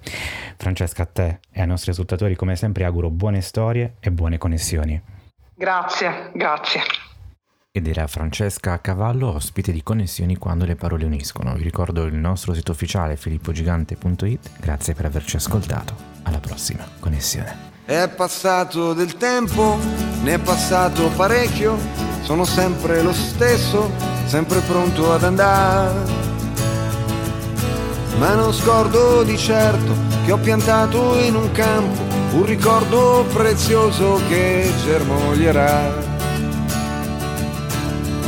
Francesca, 0.57 1.03
a 1.03 1.05
te 1.05 1.39
e 1.51 1.61
ai 1.61 1.67
nostri 1.67 1.91
ascoltatori 1.91 2.35
come 2.35 2.55
sempre 2.55 2.83
auguro 2.83 3.09
buone 3.09 3.41
storie 3.41 3.95
e 3.99 4.11
buone 4.11 4.37
connessioni. 4.37 5.15
Grazie, 5.57 6.29
grazie. 6.35 6.81
Ed 7.71 7.87
era 7.87 8.05
Francesca 8.05 8.79
Cavallo, 8.79 9.33
ospite 9.33 9.71
di 9.71 9.81
Connessioni 9.81 10.37
quando 10.37 10.65
le 10.65 10.75
parole 10.75 11.03
uniscono. 11.05 11.55
Vi 11.55 11.63
ricordo 11.63 12.03
il 12.03 12.13
nostro 12.13 12.53
sito 12.53 12.73
ufficiale 12.73 13.15
filippogigante.it. 13.15 14.59
Grazie 14.59 14.93
per 14.93 15.05
averci 15.05 15.37
ascoltato. 15.37 15.95
Alla 16.23 16.39
prossima 16.39 16.87
Connessione. 16.99 17.71
È 17.85 18.07
passato 18.07 18.93
del 18.93 19.17
tempo, 19.17 19.79
ne 20.21 20.35
è 20.35 20.39
passato 20.39 21.09
parecchio, 21.15 21.75
sono 22.21 22.45
sempre 22.45 23.01
lo 23.01 23.13
stesso, 23.13 23.89
sempre 24.25 24.59
pronto 24.59 25.11
ad 25.11 25.23
andare. 25.23 26.11
Ma 28.19 28.35
non 28.35 28.53
scordo 28.53 29.23
di 29.23 29.37
certo 29.39 29.95
che 30.23 30.31
ho 30.31 30.37
piantato 30.37 31.17
in 31.19 31.35
un 31.35 31.51
campo 31.51 32.06
un 32.37 32.45
ricordo 32.45 33.25
prezioso 33.33 34.21
che 34.29 34.71
germoglierà. 34.83 36.05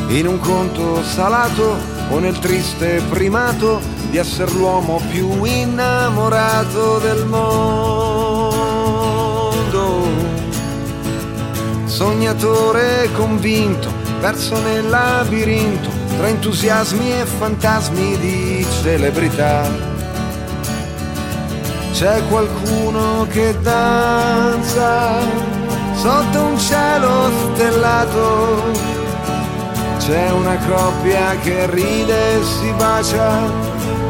In 0.07 0.25
un 0.27 0.39
conto 0.39 1.03
salato 1.03 1.77
o 2.09 2.17
nel 2.17 2.39
triste 2.39 3.03
primato 3.07 3.79
di 4.09 4.17
essere 4.17 4.51
l'uomo 4.51 4.99
più 5.11 5.43
innamorato 5.43 6.97
del 6.97 7.25
mondo. 7.27 8.57
Sognatore 11.85 13.11
convinto, 13.13 13.93
perso 14.19 14.59
nel 14.59 14.89
labirinto, 14.89 15.91
tra 16.17 16.27
entusiasmi 16.27 17.11
e 17.11 17.25
fantasmi 17.25 18.17
di 18.17 18.65
celebrità 18.81 19.88
c'è 21.99 22.25
qualcuno 22.29 23.27
che 23.29 23.53
danza 23.59 25.19
sotto 25.95 26.43
un 26.45 26.57
cielo 26.57 27.29
stellato. 27.53 28.71
C'è 29.97 30.31
una 30.31 30.55
coppia 30.59 31.35
che 31.43 31.69
ride 31.69 32.39
e 32.39 32.43
si 32.45 32.71
bacia 32.77 33.51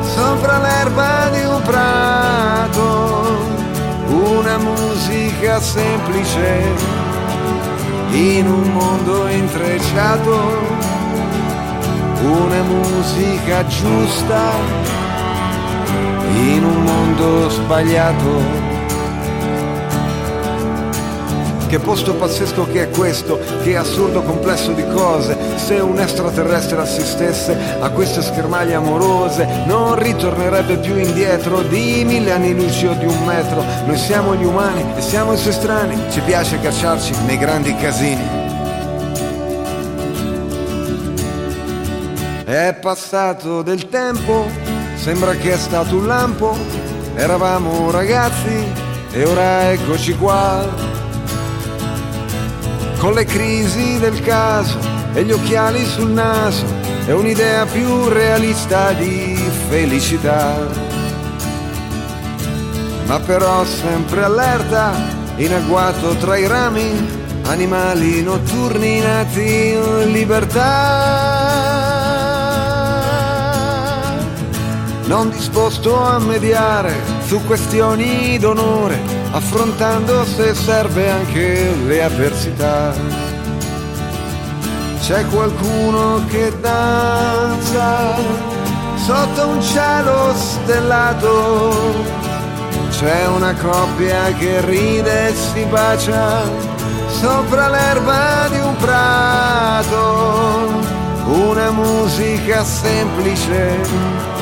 sopra 0.04 0.60
l'erba 0.60 1.30
di 1.30 1.44
un 1.46 1.62
prato. 1.64 3.40
Una 4.06 4.58
musica 4.60 5.60
semplice 5.60 6.62
in 8.12 8.46
un 8.46 8.72
mondo 8.72 9.28
intrecciato. 9.30 10.38
Una 12.22 12.62
musica 12.62 13.66
giusta 13.66 15.09
in 16.36 16.64
un 16.64 16.84
mondo 16.84 17.50
sbagliato. 17.50 18.68
Che 21.68 21.78
posto 21.78 22.16
pazzesco 22.16 22.66
che 22.72 22.84
è 22.84 22.90
questo, 22.90 23.40
che 23.62 23.78
assurdo 23.78 24.24
complesso 24.24 24.72
di 24.72 24.84
cose. 24.88 25.38
Se 25.58 25.76
un 25.76 26.00
extraterrestre 26.00 26.82
assistesse 26.82 27.56
a 27.80 27.90
queste 27.92 28.24
schermaglie 28.24 28.74
amorose, 28.74 29.48
non 29.66 29.94
ritornerebbe 29.94 30.78
più 30.78 30.98
indietro 30.98 31.62
di 31.62 32.04
mille 32.06 32.32
anni 32.32 32.56
luci 32.56 32.88
o 32.88 32.94
di 32.94 33.06
un 33.06 33.24
metro. 33.24 33.64
Noi 33.86 33.98
siamo 33.98 34.36
gli 34.36 34.46
umani 34.46 34.84
e 34.98 35.02
siamo 35.02 35.34
i 35.34 35.38
suoi 35.38 35.54
strani, 35.54 35.96
ci 36.10 36.22
piace 36.22 36.60
cacciarci 36.60 37.14
nei 37.28 37.38
grandi 37.38 37.76
casini. 37.76 38.48
È 42.46 42.76
passato 42.82 43.62
del 43.62 43.90
tempo 43.90 44.69
Sembra 45.00 45.34
che 45.34 45.54
è 45.54 45.58
stato 45.58 45.96
un 45.96 46.08
lampo, 46.08 46.58
eravamo 47.16 47.90
ragazzi 47.90 48.68
e 49.12 49.24
ora 49.24 49.72
eccoci 49.72 50.14
qua. 50.16 50.68
Con 52.98 53.14
le 53.14 53.24
crisi 53.24 53.98
del 53.98 54.22
caso 54.22 54.78
e 55.14 55.24
gli 55.24 55.32
occhiali 55.32 55.86
sul 55.86 56.10
naso, 56.10 56.66
è 57.06 57.14
un'idea 57.14 57.66
più 57.66 58.10
realista 58.10 58.92
di 58.92 59.42
felicità. 59.70 60.68
Ma 63.06 63.20
però 63.22 63.64
sempre 63.64 64.22
allerta, 64.22 64.92
in 65.38 65.54
agguato 65.54 66.14
tra 66.18 66.36
i 66.36 66.46
rami, 66.46 66.92
animali 67.44 68.22
notturni 68.22 69.00
nati 69.00 69.70
in 69.70 70.12
libertà 70.12 71.69
non 75.10 75.32
disposto 75.32 76.00
a 76.00 76.20
mediare 76.20 76.94
su 77.26 77.44
questioni 77.46 78.38
d'onore, 78.38 79.02
affrontando 79.32 80.24
se 80.24 80.54
serve 80.54 81.10
anche 81.10 81.74
le 81.88 82.04
avversità. 82.04 82.94
C'è 85.02 85.26
qualcuno 85.26 86.24
che 86.28 86.54
danza 86.62 88.18
sotto 88.98 89.48
un 89.48 89.60
cielo 89.64 90.32
stellato, 90.36 91.74
c'è 92.92 93.28
una 93.30 93.56
coppia 93.56 94.32
che 94.38 94.64
ride 94.64 95.30
e 95.30 95.34
si 95.34 95.66
bacia 95.66 96.44
sopra 97.08 97.68
l'erba 97.68 98.48
di 98.50 98.60
un 98.60 98.76
prato, 98.76 100.68
una 101.26 101.72
musica 101.72 102.64
semplice 102.64 104.39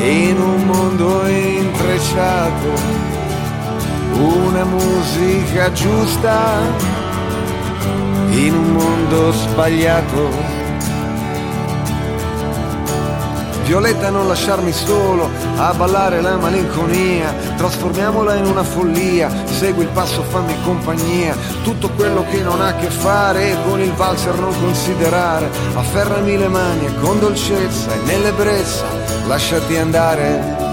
in 0.00 0.40
un 0.40 0.64
mondo 0.64 1.26
intrecciato, 1.26 2.72
una 4.12 4.64
musica 4.64 5.72
giusta, 5.72 6.60
in 8.30 8.54
un 8.54 8.72
mondo 8.72 9.32
sbagliato. 9.32 10.55
Violetta 13.66 14.10
non 14.10 14.28
lasciarmi 14.28 14.72
solo 14.72 15.28
a 15.56 15.74
ballare 15.74 16.20
la 16.20 16.36
malinconia, 16.36 17.34
trasformiamola 17.56 18.36
in 18.36 18.46
una 18.46 18.62
follia, 18.62 19.28
segui 19.44 19.82
il 19.82 19.90
passo, 19.90 20.22
fammi 20.22 20.54
compagnia, 20.62 21.36
tutto 21.64 21.90
quello 21.90 22.24
che 22.30 22.42
non 22.42 22.60
ha 22.60 22.68
a 22.68 22.76
che 22.76 22.88
fare 22.88 23.56
con 23.68 23.80
il 23.80 23.92
valzer 23.92 24.38
non 24.38 24.54
considerare, 24.60 25.50
afferrami 25.74 26.38
le 26.38 26.48
mani 26.48 26.94
con 27.00 27.18
dolcezza 27.18 27.92
e 27.92 27.98
nell'ebbrezza 28.06 28.84
lasciati 29.26 29.76
andare. 29.76 30.65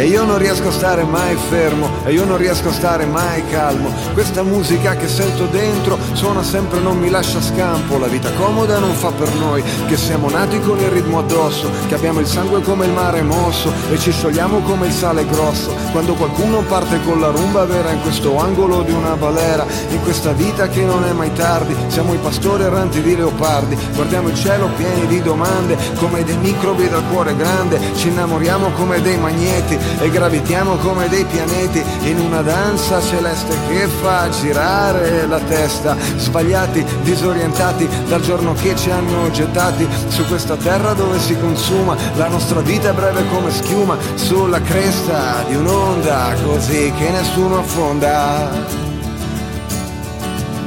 E 0.00 0.06
io 0.06 0.24
non 0.24 0.38
riesco 0.38 0.68
a 0.68 0.72
stare 0.72 1.04
mai 1.04 1.36
fermo, 1.50 1.90
e 2.06 2.12
io 2.14 2.24
non 2.24 2.38
riesco 2.38 2.70
a 2.70 2.72
stare 2.72 3.04
mai 3.04 3.46
calmo. 3.50 3.92
Questa 4.14 4.42
musica 4.42 4.96
che 4.96 5.06
sento 5.06 5.44
dentro 5.44 5.98
suona 6.14 6.42
sempre, 6.42 6.80
non 6.80 6.98
mi 6.98 7.10
lascia 7.10 7.42
scampo. 7.42 7.98
La 7.98 8.06
vita 8.06 8.32
comoda 8.32 8.78
non 8.78 8.94
fa 8.94 9.10
per 9.10 9.30
noi, 9.34 9.62
che 9.88 9.98
siamo 9.98 10.30
nati 10.30 10.58
con 10.60 10.78
il 10.78 10.88
ritmo 10.88 11.18
addosso, 11.18 11.70
che 11.86 11.96
abbiamo 11.96 12.20
il 12.20 12.26
sangue 12.26 12.62
come 12.62 12.86
il 12.86 12.92
mare 12.92 13.20
mosso 13.20 13.70
e 13.90 13.98
ci 13.98 14.10
sciogliamo 14.10 14.60
come 14.60 14.86
il 14.86 14.92
sale 14.94 15.26
grosso. 15.26 15.74
Quando 15.92 16.14
qualcuno 16.14 16.62
parte 16.62 16.98
con 17.04 17.20
la 17.20 17.28
rumba 17.28 17.66
vera 17.66 17.90
in 17.90 18.00
questo 18.00 18.38
angolo 18.38 18.80
di 18.80 18.92
una 18.92 19.16
balera, 19.16 19.66
in 19.90 20.00
questa 20.02 20.32
vita 20.32 20.66
che 20.68 20.82
non 20.82 21.04
è 21.04 21.12
mai 21.12 21.34
tardi, 21.34 21.76
siamo 21.88 22.14
i 22.14 22.18
pastori 22.22 22.62
erranti 22.62 23.02
di 23.02 23.16
leopardi, 23.16 23.76
guardiamo 23.92 24.28
il 24.28 24.34
cielo 24.34 24.70
pieni 24.78 25.06
di 25.08 25.20
domande, 25.20 25.76
come 25.96 26.24
dei 26.24 26.38
microbi 26.38 26.88
dal 26.88 27.06
cuore 27.10 27.36
grande, 27.36 27.78
ci 27.96 28.08
innamoriamo 28.08 28.70
come 28.70 29.02
dei 29.02 29.18
magneti 29.18 29.88
e 29.98 30.10
gravitiamo 30.10 30.76
come 30.76 31.08
dei 31.08 31.24
pianeti 31.24 31.82
in 32.02 32.18
una 32.20 32.42
danza 32.42 33.00
celeste 33.00 33.56
che 33.68 33.86
fa 33.86 34.28
girare 34.30 35.26
la 35.26 35.38
testa, 35.40 35.96
sbagliati, 36.16 36.84
disorientati 37.02 37.88
dal 38.08 38.20
giorno 38.20 38.54
che 38.54 38.76
ci 38.76 38.90
hanno 38.90 39.30
gettati 39.30 39.86
su 40.08 40.24
questa 40.26 40.56
terra 40.56 40.92
dove 40.92 41.18
si 41.18 41.38
consuma, 41.38 41.96
la 42.14 42.28
nostra 42.28 42.60
vita 42.60 42.90
è 42.90 42.92
breve 42.92 43.26
come 43.28 43.50
schiuma, 43.50 43.96
sulla 44.14 44.60
cresta 44.60 45.44
di 45.48 45.54
un'onda 45.56 46.34
così 46.44 46.92
che 46.96 47.10
nessuno 47.10 47.58
affonda. 47.58 48.48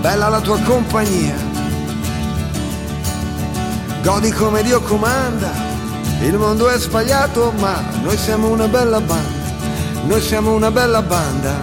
Bella 0.02 0.28
la 0.28 0.42
tua 0.42 0.60
compagnia, 0.60 1.36
godi 4.04 4.32
come 4.32 4.64
Dio 4.64 4.82
comanda. 4.82 5.73
Il 6.24 6.38
mondo 6.38 6.70
è 6.70 6.78
sbagliato 6.78 7.52
ma 7.60 7.82
noi 8.02 8.16
siamo 8.16 8.50
una 8.50 8.70
bella 8.70 9.02
banda, 9.02 10.06
noi 10.06 10.22
siamo 10.22 10.56
una 10.56 10.72
bella 10.72 11.02
banda. 11.02 11.54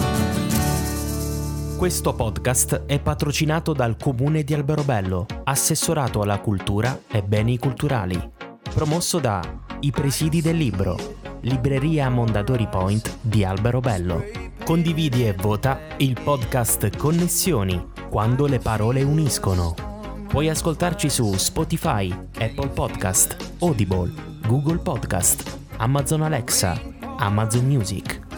Questo 1.79 2.13
podcast 2.13 2.83
è 2.85 3.01
patrocinato 3.01 3.73
dal 3.73 3.97
Comune 3.97 4.45
di 4.45 4.53
Alberobello, 4.53 5.25
assessorato 5.45 6.21
alla 6.21 6.41
cultura 6.41 7.05
e 7.11 7.23
beni 7.23 7.57
culturali, 7.57 8.21
promosso 8.75 9.19
da 9.19 9.41
I 9.81 9.91
Presidi 9.93 10.43
del 10.43 10.59
Libro, 10.59 10.95
Libreria 11.41 12.11
Mondadori 12.11 12.69
Point 12.69 13.17
di 13.23 13.43
Alberobello. 13.43 14.23
Condividi 14.63 15.27
e 15.27 15.33
vota 15.33 15.79
il 15.97 16.21
podcast 16.23 16.95
Connessioni, 16.99 17.83
quando 18.11 18.47
le 18.47 18.59
parole 18.59 19.03
uniscono. 19.03 19.75
Puoi 20.29 20.51
ascoltarci 20.51 21.09
su 21.09 21.33
Spotify, 21.39 22.15
Apple 22.39 22.69
Podcast, 22.69 23.37
Audible, 23.61 24.30
Google 24.51 24.79
Podcast, 24.83 25.47
Amazon 25.79 26.23
Alexa, 26.23 26.75
Amazon 27.21 27.69
Music 27.69 28.30